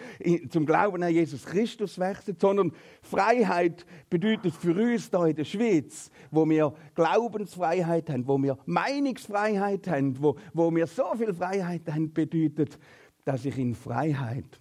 zum 0.50 0.66
Glauben 0.66 1.02
an 1.02 1.12
Jesus 1.12 1.44
Christus 1.44 1.98
wechseln, 1.98 2.36
sondern 2.40 2.72
Freiheit 3.02 3.86
bedeutet 4.10 4.54
für 4.54 4.74
uns 4.74 5.10
hier 5.10 5.26
in 5.26 5.36
der 5.36 5.44
Schweiz, 5.44 6.10
wo 6.30 6.48
wir 6.48 6.74
Glaubensfreiheit 6.94 8.10
haben, 8.10 8.26
wo 8.26 8.38
wir 8.38 8.58
Meinungsfreiheit 8.66 9.88
haben, 9.88 10.20
wo, 10.20 10.36
wo 10.52 10.74
wir 10.74 10.86
so 10.86 11.14
viel 11.16 11.34
Freiheit 11.34 11.82
haben, 11.90 12.12
bedeutet, 12.12 12.78
dass 13.24 13.44
ich 13.44 13.58
in 13.58 13.74
Freiheit 13.74 14.60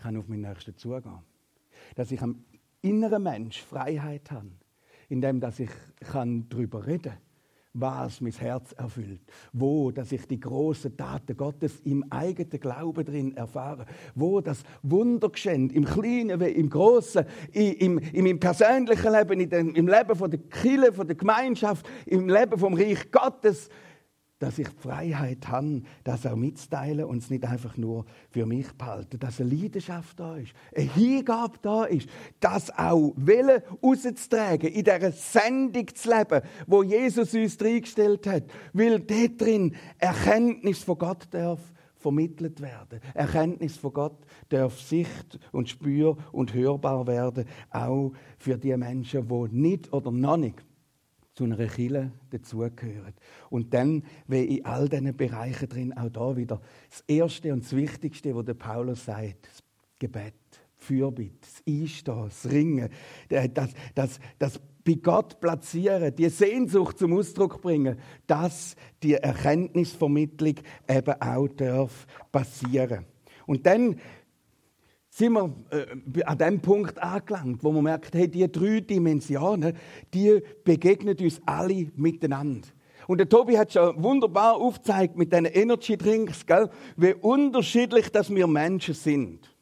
kann 0.00 0.16
auf 0.16 0.28
meinen 0.28 0.42
Nächsten 0.42 0.76
zugehen. 0.76 1.20
Dass 1.94 2.10
ich 2.10 2.20
am 2.22 2.44
inneren 2.82 3.22
Mensch 3.22 3.62
Freiheit 3.62 4.30
habe, 4.30 4.50
indem 5.08 5.40
dass 5.40 5.60
ich 5.60 5.70
kann 6.10 6.48
darüber 6.48 6.86
reden 6.86 7.12
kann, 7.12 7.18
was 7.72 8.20
mein 8.20 8.32
Herz 8.32 8.72
erfüllt, 8.72 9.20
wo, 9.52 9.92
dass 9.92 10.10
ich 10.10 10.26
die 10.26 10.40
großen 10.40 10.96
Taten 10.96 11.36
Gottes 11.36 11.80
im 11.84 12.04
eigenen 12.10 12.58
Glauben 12.58 13.04
drin 13.04 13.36
erfahre, 13.36 13.86
wo 14.14 14.40
das 14.40 14.64
Wunder 14.82 15.28
geschieht, 15.28 15.72
im 15.72 15.84
Kleinen 15.84 16.40
wie 16.40 16.50
im 16.50 16.68
Großen, 16.68 17.24
im, 17.52 17.98
im, 17.98 18.26
im 18.26 18.40
persönlichen 18.40 19.12
Leben, 19.12 19.40
im 19.40 19.86
Leben 19.86 20.16
von 20.16 20.30
der 20.30 20.40
Kirche, 20.40 20.92
von 20.92 21.06
der 21.06 21.16
Gemeinschaft, 21.16 21.88
im 22.06 22.28
Leben 22.28 22.58
vom 22.58 22.74
Reich 22.74 23.10
Gottes, 23.12 23.68
dass 24.40 24.58
ich 24.58 24.68
die 24.68 24.80
Freiheit 24.80 25.46
habe, 25.48 25.82
das 26.02 26.26
auch 26.26 26.34
mitzuteilen 26.34 27.04
und 27.04 27.18
es 27.18 27.30
nicht 27.30 27.44
einfach 27.44 27.76
nur 27.76 28.06
für 28.30 28.46
mich 28.46 28.72
behalten. 28.72 29.20
Dass 29.20 29.40
eine 29.40 29.50
Leidenschaft 29.50 30.18
da 30.18 30.36
ist, 30.36 30.52
eine 30.74 30.92
Hingabe 30.92 31.58
da 31.62 31.84
ist, 31.84 32.08
das 32.40 32.76
auch 32.76 33.12
Wille 33.16 33.62
rauszutragen, 33.82 34.72
in 34.72 34.82
dieser 34.82 35.12
Sendung 35.12 35.86
zu 35.94 36.08
leben, 36.08 36.40
wo 36.66 36.82
Jesus 36.82 37.34
uns 37.34 37.60
reingestellt 37.60 38.26
hat. 38.26 38.44
Weil 38.72 39.00
dort 39.00 39.40
drin 39.40 39.76
Erkenntnis 39.98 40.82
von 40.82 40.98
Gott 40.98 41.28
darf 41.30 41.60
vermittelt 41.98 42.62
werden. 42.62 43.00
Erkenntnis 43.12 43.76
von 43.76 43.92
Gott 43.92 44.16
darf 44.48 44.80
sicht 44.80 45.38
und 45.52 45.68
spür 45.68 46.16
und 46.32 46.54
hörbar 46.54 47.06
werden, 47.06 47.44
auch 47.68 48.12
für 48.38 48.56
die 48.56 48.74
Menschen, 48.74 49.28
die 49.28 49.54
nicht 49.54 49.92
oder 49.92 50.10
noch 50.10 50.38
nicht 50.38 50.64
zu 51.40 51.44
einer 51.44 51.56
Kille 51.68 52.12
dazugehören. 52.28 53.14
Und 53.48 53.72
dann, 53.72 54.02
wie 54.26 54.58
in 54.58 54.64
all 54.66 54.90
diesen 54.90 55.16
Bereichen 55.16 55.68
drin, 55.70 55.96
auch 55.96 56.10
da 56.10 56.36
wieder 56.36 56.60
das 56.90 57.02
Erste 57.08 57.54
und 57.54 57.64
das 57.64 57.74
Wichtigste, 57.74 58.36
was 58.36 58.44
der 58.44 58.52
Paulus 58.52 59.06
sagt, 59.06 59.46
das 59.46 59.62
Gebet, 59.98 60.34
Fürbitte, 60.76 61.38
das 61.40 61.62
Einstehen, 61.66 62.24
das 62.24 62.50
Ringen, 62.50 62.90
das, 63.54 63.70
das, 63.94 64.20
das 64.38 64.60
bei 64.84 64.94
Gott 64.94 65.40
platzieren, 65.40 66.14
die 66.14 66.28
Sehnsucht 66.28 66.98
zum 66.98 67.14
Ausdruck 67.14 67.62
bringen, 67.62 67.98
dass 68.26 68.76
die 69.02 69.14
Erkenntnisvermittlung 69.14 70.56
eben 70.90 71.22
auch 71.22 71.48
darf 71.48 72.06
passieren. 72.30 73.06
Und 73.46 73.64
dann 73.64 73.98
sind 75.20 75.34
wir 75.34 75.54
äh, 75.70 76.22
an 76.24 76.38
dem 76.38 76.60
Punkt 76.60 77.00
angelangt, 77.00 77.62
wo 77.62 77.70
man 77.72 77.84
merkt, 77.84 78.14
hey, 78.14 78.26
die 78.26 78.50
drei 78.50 78.80
Dimensionen, 78.80 79.76
die 80.14 80.42
begegnen 80.64 81.16
uns 81.18 81.40
alle 81.44 81.92
miteinander. 81.94 82.68
Und 83.06 83.18
der 83.18 83.28
Tobi 83.28 83.58
hat 83.58 83.72
schon 83.72 84.02
wunderbar 84.02 84.56
aufgezeigt 84.56 85.16
mit 85.16 85.32
diesen 85.32 85.44
Energy 85.44 85.96
Drinks, 85.96 86.46
gell, 86.46 86.70
wie 86.96 87.14
unterschiedlich 87.14 88.10
dass 88.10 88.34
wir 88.34 88.46
Menschen 88.46 88.94
sind. 88.94 89.54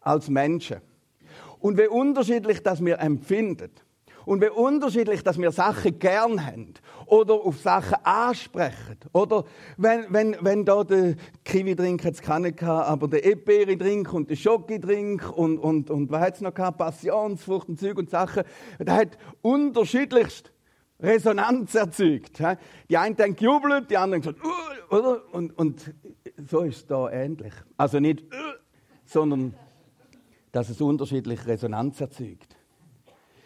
Als 0.00 0.28
Menschen. 0.28 0.78
Und 1.58 1.76
wie 1.76 1.88
unterschiedlich 1.88 2.62
dass 2.62 2.84
wir 2.84 3.00
empfinden. 3.00 3.70
Und 4.24 4.42
wie 4.42 4.48
unterschiedlich, 4.48 5.22
dass 5.22 5.38
wir 5.38 5.50
Sachen 5.50 5.98
gern 5.98 6.44
haben 6.44 6.74
oder 7.06 7.34
auf 7.34 7.58
Sachen 7.58 7.96
ansprechen. 8.04 8.98
Oder 9.12 9.44
wenn, 9.76 10.06
wenn, 10.10 10.36
wenn 10.40 10.64
da 10.64 10.84
der 10.84 11.16
Kiwi-Drink 11.44 12.04
jetzt 12.04 12.22
keine 12.22 12.52
gehabt, 12.52 12.88
aber 12.88 13.08
der 13.08 13.24
Epbeere-Drink 13.24 14.12
und 14.12 14.30
der 14.30 14.36
Schoki-Drink 14.36 15.30
und, 15.36 15.58
und, 15.58 15.90
und 15.90 16.10
was 16.10 16.20
hat 16.20 16.34
es 16.34 16.40
noch 16.40 16.54
gehabt? 16.54 16.78
Passionsfrucht 16.78 17.68
und 17.68 17.80
Zeug 17.80 17.98
und 17.98 18.10
Sachen. 18.10 18.44
Der 18.78 18.94
hat 18.94 19.18
unterschiedlichst 19.42 20.52
Resonanz 21.00 21.74
erzeugt. 21.74 22.42
Die 22.88 22.96
einen 22.96 23.16
denken 23.16 23.44
jubelt, 23.44 23.90
die 23.90 23.96
anderen 23.96 24.22
uh, 24.26 24.94
oder? 24.94 25.22
Und, 25.32 25.56
und 25.58 25.94
so 26.48 26.60
ist 26.60 26.76
es 26.76 26.86
da 26.86 27.10
ähnlich. 27.10 27.52
Also 27.76 28.00
nicht, 28.00 28.24
sondern 29.04 29.54
dass 30.52 30.68
es 30.68 30.80
unterschiedliche 30.80 31.46
Resonanz 31.46 32.00
erzeugt. 32.00 32.56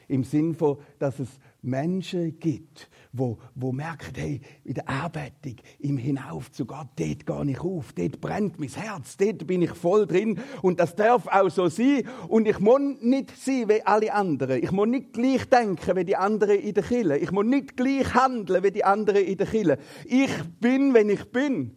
Im 0.09 0.25
Sinn 0.25 0.55
von, 0.55 0.79
dass 0.99 1.19
es 1.19 1.29
Menschen 1.63 2.39
gibt, 2.39 2.89
wo, 3.13 3.39
wo 3.55 3.73
merken, 3.73 4.13
hey, 4.17 4.41
in 4.65 4.75
der 4.75 4.89
Arbeitung, 4.89 5.57
im 5.79 5.97
Hinauf 5.97 6.53
zu 6.53 6.67
Gott, 6.67 6.89
dort 6.97 7.27
gehe 7.27 7.51
ich 7.53 7.61
auf, 7.61 7.93
dort 7.93 8.21
brennt 8.21 8.59
mein 8.59 8.69
Herz, 8.69 9.17
dort 9.17 9.47
bin 9.47 9.63
ich 9.63 9.71
voll 9.71 10.07
drin 10.07 10.39
und 10.63 10.81
das 10.81 10.95
darf 10.95 11.27
auch 11.29 11.49
so 11.49 11.69
sein 11.69 12.03
und 12.29 12.47
ich 12.47 12.59
muss 12.59 12.81
nicht 13.01 13.37
sein 13.37 13.69
wie 13.69 13.83
alle 13.83 14.13
anderen. 14.13 14.63
Ich 14.63 14.73
muss 14.73 14.89
nicht 14.89 15.13
gleich 15.13 15.49
denken 15.49 15.97
wie 15.97 16.05
die 16.05 16.17
anderen 16.17 16.59
in 16.59 16.75
der 16.75 16.83
Kille. 16.83 17.19
Ich 17.19 17.31
muss 17.31 17.47
nicht 17.47 17.77
gleich 17.77 18.15
handeln 18.15 18.63
wie 18.63 18.71
die 18.71 18.85
anderen 18.85 19.25
in 19.25 19.37
der 19.37 19.47
Kille. 19.47 19.79
Ich 20.05 20.33
bin, 20.61 20.93
wenn 20.93 21.09
ich 21.09 21.25
bin. 21.31 21.77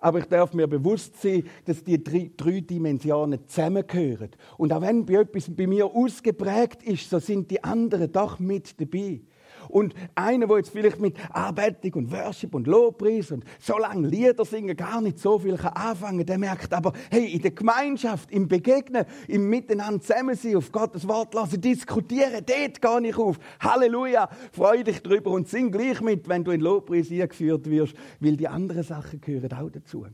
Aber 0.00 0.18
ich 0.18 0.26
darf 0.26 0.54
mir 0.54 0.66
bewusst 0.66 1.20
sein, 1.20 1.44
dass 1.66 1.84
die 1.84 2.02
drei, 2.02 2.30
drei, 2.36 2.60
Dimensionen 2.60 3.46
zusammengehören. 3.46 4.30
Und 4.56 4.72
auch 4.72 4.80
wenn 4.80 5.04
bei 5.04 5.14
etwas 5.14 5.54
bei 5.54 5.66
mir 5.66 5.86
ausgeprägt 5.86 6.82
ist, 6.82 7.10
so 7.10 7.18
sind 7.18 7.50
die 7.50 7.62
anderen 7.62 8.10
doch 8.10 8.38
mit 8.38 8.80
dabei. 8.80 9.20
Und 9.70 9.94
einer, 10.14 10.46
der 10.46 10.56
jetzt 10.58 10.70
vielleicht 10.70 11.00
mit 11.00 11.16
Arbeitung 11.30 11.92
und 11.94 12.12
Worship 12.12 12.54
und 12.54 12.66
Lobpreis 12.66 13.30
und 13.30 13.44
so 13.58 13.78
lange 13.78 14.08
Lieder 14.08 14.44
singen 14.44 14.76
gar 14.76 15.00
nicht 15.00 15.18
so 15.18 15.38
viel 15.38 15.56
kann 15.56 15.72
anfangen, 15.72 16.26
der 16.26 16.38
merkt 16.38 16.72
aber, 16.72 16.92
hey, 17.10 17.32
in 17.32 17.42
der 17.42 17.52
Gemeinschaft, 17.52 18.30
im 18.30 18.48
Begegnen, 18.48 19.04
im 19.28 19.48
Miteinander 19.48 20.00
zusammen 20.00 20.34
sein, 20.34 20.56
auf 20.56 20.72
Gottes 20.72 21.06
Wort 21.06 21.34
lassen, 21.34 21.60
diskutieren, 21.60 22.44
dort 22.44 22.82
gehe 22.82 23.10
ich 23.10 23.16
auf. 23.16 23.38
Halleluja, 23.60 24.28
freu 24.52 24.82
dich 24.82 25.02
drüber 25.02 25.30
und 25.30 25.48
sing 25.48 25.70
gleich 25.70 26.00
mit, 26.00 26.28
wenn 26.28 26.44
du 26.44 26.50
in 26.50 26.60
Lobpreis 26.60 27.10
eingeführt 27.10 27.68
wirst, 27.70 27.94
weil 28.20 28.36
die 28.36 28.48
anderen 28.48 28.82
Sachen 28.82 29.20
gehören 29.20 29.52
auch 29.52 29.70
dazu. 29.70 30.06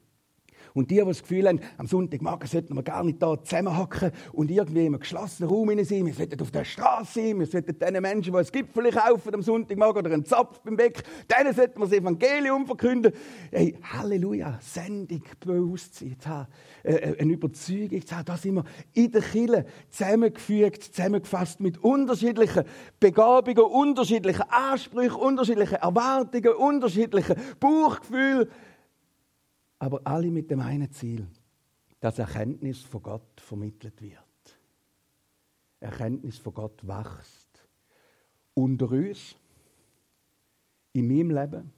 Und 0.77 0.91
die, 0.91 0.97
die 0.97 1.05
das 1.05 1.23
Gefühl 1.23 1.49
haben, 1.49 1.59
am 1.79 1.87
Sonntagmorgen 1.87 2.47
sollten 2.47 2.75
wir 2.75 2.83
gar 2.83 3.03
nicht 3.03 3.23
da 3.23 3.43
zusammenhocken 3.43 4.13
und 4.33 4.51
irgendwie 4.51 4.81
in 4.81 4.87
einem 4.89 5.01
geschlossenen 5.01 5.49
Raum 5.49 5.71
sein, 5.83 6.05
wir 6.05 6.13
sollten 6.13 6.39
auf 6.43 6.51
der 6.51 6.65
Straße 6.65 7.13
sein, 7.15 7.39
wir 7.39 7.47
sollten 7.47 7.79
den 7.79 8.03
Menschen, 8.03 8.35
die 8.35 8.39
ein 8.39 8.45
Gipfel 8.45 8.91
kaufen 8.91 9.35
am 9.35 9.41
Sonntagmorgen 9.41 10.05
oder 10.05 10.13
einen 10.13 10.27
Zapf 10.27 10.61
beim 10.61 10.77
Weg, 10.77 11.03
denen 11.31 11.55
sollten 11.55 11.81
wir 11.81 11.87
das 11.87 11.97
Evangelium 11.97 12.67
verkünden. 12.67 13.13
Hey, 13.51 13.75
Halleluja, 13.83 14.59
Sendung, 14.61 15.23
Bewusstsein 15.41 16.15
zu 16.21 16.29
haben, 16.29 16.49
äh, 16.83 16.93
äh, 16.93 17.21
eine 17.21 17.33
Überzeugung 17.33 18.05
zu 18.05 18.15
haben, 18.15 18.27
da 18.27 18.37
sind 18.37 18.57
wir 18.57 18.65
in 18.93 19.11
der 19.11 19.23
Kirche 19.23 19.65
zusammengefügt, 19.89 20.83
zusammengefasst 20.83 21.59
mit 21.59 21.83
unterschiedlichen 21.83 22.65
Begabungen, 23.01 23.65
unterschiedlichen 23.65 24.45
Ansprüchen, 24.51 25.17
unterschiedlichen 25.17 25.77
Erwartungen, 25.77 26.55
unterschiedlichen 26.55 27.37
Bauchgefühlen, 27.61 28.49
aber 29.79 30.01
alle 30.05 30.31
mit 30.31 30.51
dem 30.51 30.61
einen 30.61 30.91
Ziel, 30.91 31.27
dass 32.01 32.19
Erkenntnis 32.19 32.83
von 32.83 33.03
Gott 33.03 33.41
vermittelt 33.41 34.01
wird. 34.01 34.23
Erkenntnis 35.81 36.39
von 36.39 36.55
Gott 36.55 36.87
wächst. 36.87 37.47
Unter 38.55 38.91
uns, 38.91 39.37
in 40.93 41.09
meinem 41.09 41.31
Leben, 41.31 41.73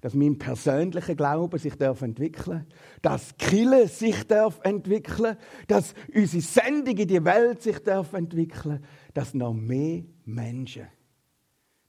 dass 0.00 0.14
mein 0.14 0.38
persönlicher 0.38 1.14
Glaube 1.14 1.58
sich 1.58 1.76
darf 1.76 2.02
entwickeln, 2.02 2.66
dass 3.00 3.36
Kille 3.36 3.88
sich 3.88 4.26
darf 4.26 4.60
entwickeln, 4.62 5.36
dass 5.66 5.94
unsere 6.14 6.42
Sendung 6.42 6.96
in 6.96 7.08
die 7.08 7.24
Welt 7.24 7.62
sich 7.62 7.78
darf 7.78 8.12
entwickeln, 8.12 8.84
dass 9.14 9.34
noch 9.34 9.54
mehr 9.54 10.02
Menschen 10.24 10.88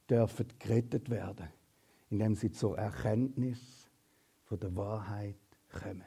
dürfen 0.10 0.48
gerettet 0.60 1.10
werden, 1.10 1.48
indem 2.10 2.36
sie 2.36 2.52
zur 2.52 2.78
Erkenntnis 2.78 3.90
von 4.44 4.60
der 4.60 4.76
Wahrheit 4.76 5.36
kommen. 5.82 6.04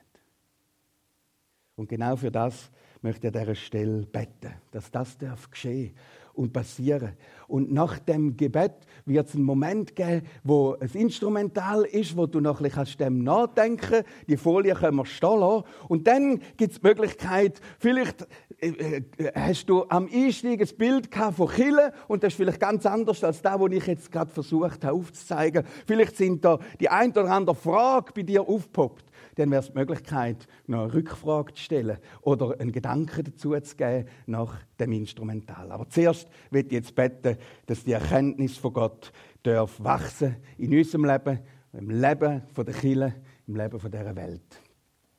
Und 1.76 1.88
genau 1.88 2.16
für 2.16 2.30
das 2.30 2.70
möchte 3.02 3.28
ich 3.28 3.34
an 3.34 3.40
dieser 3.40 3.54
Stelle 3.54 4.06
beten, 4.06 4.54
dass 4.72 4.90
das 4.90 5.16
darf 5.16 5.50
geschehen 5.50 5.94
und 6.34 6.52
passieren. 6.52 7.12
Und 7.48 7.72
nach 7.72 7.98
dem 7.98 8.36
Gebet 8.36 8.72
wird 9.04 9.28
es 9.28 9.34
einen 9.34 9.44
Moment 9.44 9.96
geben, 9.96 10.22
wo 10.44 10.76
es 10.78 10.94
instrumental 10.94 11.84
ist, 11.84 12.16
wo 12.16 12.26
du 12.26 12.40
noch 12.40 12.60
ein 12.60 12.70
bisschen 12.70 12.98
dem 12.98 13.24
nachdenken 13.24 14.04
Die 14.28 14.36
Folie 14.36 14.74
können 14.74 14.98
wir 14.98 15.06
stehen 15.06 15.40
lassen. 15.40 15.64
Und 15.88 16.06
dann 16.06 16.40
gibt 16.56 16.72
es 16.72 16.80
die 16.80 16.86
Möglichkeit, 16.86 17.60
vielleicht 17.78 18.26
äh, 18.60 18.68
äh, 18.68 19.02
hast 19.34 19.66
du 19.66 19.84
am 19.88 20.08
Einstieg 20.12 20.60
ein 20.60 20.76
Bild 20.76 21.08
von 21.14 21.48
Chile 21.48 21.92
und 22.06 22.22
das 22.22 22.32
ist 22.32 22.36
vielleicht 22.36 22.60
ganz 22.60 22.86
anders 22.86 23.24
als 23.24 23.42
das, 23.42 23.58
was 23.58 23.72
ich 23.72 23.86
jetzt 23.86 24.12
gerade 24.12 24.30
versucht 24.30 24.84
habe 24.84 24.96
aufzuzeigen. 24.96 25.64
Vielleicht 25.86 26.16
sind 26.16 26.44
da 26.44 26.58
die 26.78 26.88
ein 26.88 27.10
oder 27.10 27.30
andere 27.30 27.56
Frage 27.56 28.12
bei 28.14 28.22
dir 28.22 28.42
aufgepoppt 28.42 29.07
dann 29.38 29.50
wäre 29.52 29.60
es 29.62 29.68
die 29.68 29.78
Möglichkeit, 29.78 30.48
noch 30.66 30.82
eine 30.82 30.94
Rückfrage 30.94 31.54
zu 31.54 31.62
stellen 31.62 31.98
oder 32.22 32.58
einen 32.58 32.72
Gedanken 32.72 33.24
dazu 33.24 33.58
zu 33.60 33.76
geben 33.76 34.08
nach 34.26 34.58
dem 34.80 34.92
Instrumental. 34.92 35.70
Aber 35.70 35.88
zuerst 35.88 36.28
wird 36.50 36.66
ich 36.66 36.72
jetzt 36.72 36.94
beten, 36.94 37.38
dass 37.66 37.84
die 37.84 37.92
Erkenntnis 37.92 38.56
von 38.56 38.72
Gott 38.72 39.12
darf 39.44 39.78
wachsen 39.82 40.36
in 40.56 40.76
unserem 40.76 41.04
Leben, 41.04 41.38
im 41.72 41.90
Leben 41.90 42.42
der 42.56 42.74
Kirche, 42.74 43.14
im 43.46 43.56
Leben 43.56 43.78
dieser 43.78 44.16
Welt. 44.16 44.60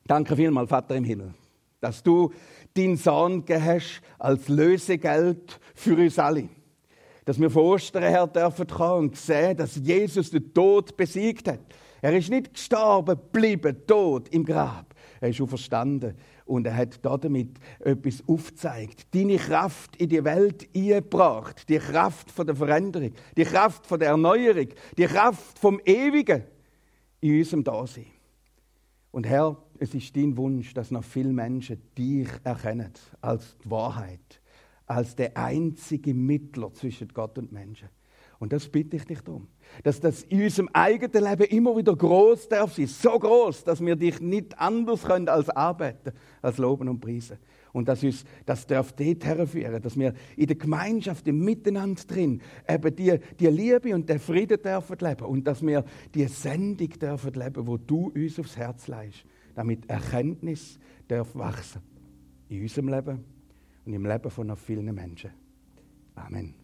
Danke 0.05 0.35
vielmals, 0.35 0.69
Vater 0.69 0.95
im 0.95 1.05
Himmel, 1.05 1.33
dass 1.79 2.03
du 2.03 2.33
deinen 2.73 2.97
Sohn 2.97 3.45
hast 3.47 4.01
als 4.17 4.49
Lösegeld 4.49 5.59
für 5.73 5.95
uns 5.95 6.19
alle. 6.19 6.49
Dass 7.23 7.39
wir 7.39 7.49
vor 7.49 7.63
Ostern 7.63 8.03
her 8.03 8.27
dürfen 8.27 8.67
kommen 8.67 9.09
und 9.09 9.15
sehen, 9.15 9.55
dass 9.55 9.75
Jesus 9.75 10.31
den 10.31 10.53
Tod 10.53 10.97
besiegt 10.97 11.47
hat 11.47 11.61
er 12.01 12.17
ist 12.17 12.29
nicht 12.29 12.53
gestorben, 12.53 13.15
geblieben, 13.15 13.75
tot 13.85 14.29
im 14.29 14.45
Grab. 14.45 14.95
Er 15.21 15.29
ist 15.29 15.41
verstanden 15.45 16.15
und 16.45 16.65
er 16.65 16.75
hat 16.75 17.03
damit 17.03 17.59
etwas 17.79 18.23
aufgezeigt. 18.27 19.13
Deine 19.13 19.37
Kraft 19.37 19.95
in 19.97 20.09
die 20.09 20.23
Welt 20.23 20.67
eingebracht. 20.75 21.67
Die 21.67 21.77
Kraft 21.77 22.31
von 22.31 22.47
der 22.47 22.55
Veränderung, 22.55 23.11
die 23.35 23.43
Kraft 23.43 23.85
von 23.85 23.99
der 23.99 24.09
Erneuerung, 24.09 24.69
die 24.97 25.05
Kraft 25.05 25.59
vom 25.59 25.79
Ewigen 25.85 26.43
in 27.21 27.37
unserem 27.37 27.63
Dasein. 27.63 28.05
Und 29.11 29.27
Herr, 29.27 29.57
es 29.79 29.93
ist 29.93 30.15
dein 30.15 30.37
Wunsch, 30.37 30.73
dass 30.73 30.91
noch 30.91 31.03
viele 31.03 31.33
Menschen 31.33 31.81
dich 31.97 32.29
erkennen 32.43 32.91
als 33.21 33.57
die 33.63 33.69
Wahrheit, 33.69 34.41
als 34.85 35.15
der 35.15 35.35
einzige 35.35 36.13
Mittler 36.13 36.73
zwischen 36.73 37.07
Gott 37.09 37.37
und 37.37 37.51
Menschen. 37.51 37.89
Und 38.39 38.53
das 38.53 38.69
bitte 38.69 38.95
ich 38.95 39.03
dich 39.03 39.21
darum. 39.21 39.47
Dass 39.83 39.99
das 39.99 40.23
in 40.23 40.41
unserem 40.41 40.69
eigenen 40.71 41.29
Leben 41.29 41.43
immer 41.43 41.75
wieder 41.75 41.93
groß 41.95 42.47
darf 42.47 42.73
sein. 42.73 42.87
So 42.87 43.19
groß, 43.19 43.65
dass 43.65 43.81
wir 43.81 43.97
dich 43.97 44.21
nicht 44.21 44.57
anders 44.57 45.03
können 45.03 45.27
als 45.27 45.49
arbeiten, 45.49 46.13
als 46.41 46.57
loben 46.57 46.87
und 46.87 47.01
preisen. 47.01 47.37
Und 47.73 47.87
dass 47.87 48.01
uns, 48.01 48.23
das 48.45 48.65
darf 48.65 48.93
dort 48.93 49.25
herführen, 49.25 49.81
dass 49.81 49.99
wir 49.99 50.13
in 50.37 50.47
der 50.47 50.55
Gemeinschaft, 50.55 51.27
im 51.27 51.43
Miteinander 51.43 52.01
drin, 52.07 52.41
eben 52.67 52.95
die, 52.95 53.19
die 53.39 53.47
Liebe 53.47 53.93
und 53.93 54.07
den 54.09 54.19
Frieden 54.19 54.61
dürfen 54.61 54.97
leben. 54.99 55.25
Und 55.25 55.45
dass 55.45 55.61
wir 55.61 55.83
die 56.15 56.25
Sendung 56.25 56.89
dürfen 56.89 57.33
leben, 57.33 57.67
wo 57.67 57.77
du 57.77 58.07
uns 58.15 58.39
aufs 58.39 58.55
Herz 58.55 58.87
leist. 58.87 59.25
Damit 59.53 59.89
Erkenntnis 59.89 60.79
darf 61.09 61.35
wachsen. 61.35 61.81
In 62.47 62.61
unserem 62.61 62.87
Leben 62.87 63.23
und 63.85 63.93
im 63.93 64.05
Leben 64.05 64.31
von 64.31 64.47
noch 64.47 64.57
vielen 64.57 64.95
Menschen. 64.95 65.31
Amen. 66.15 66.58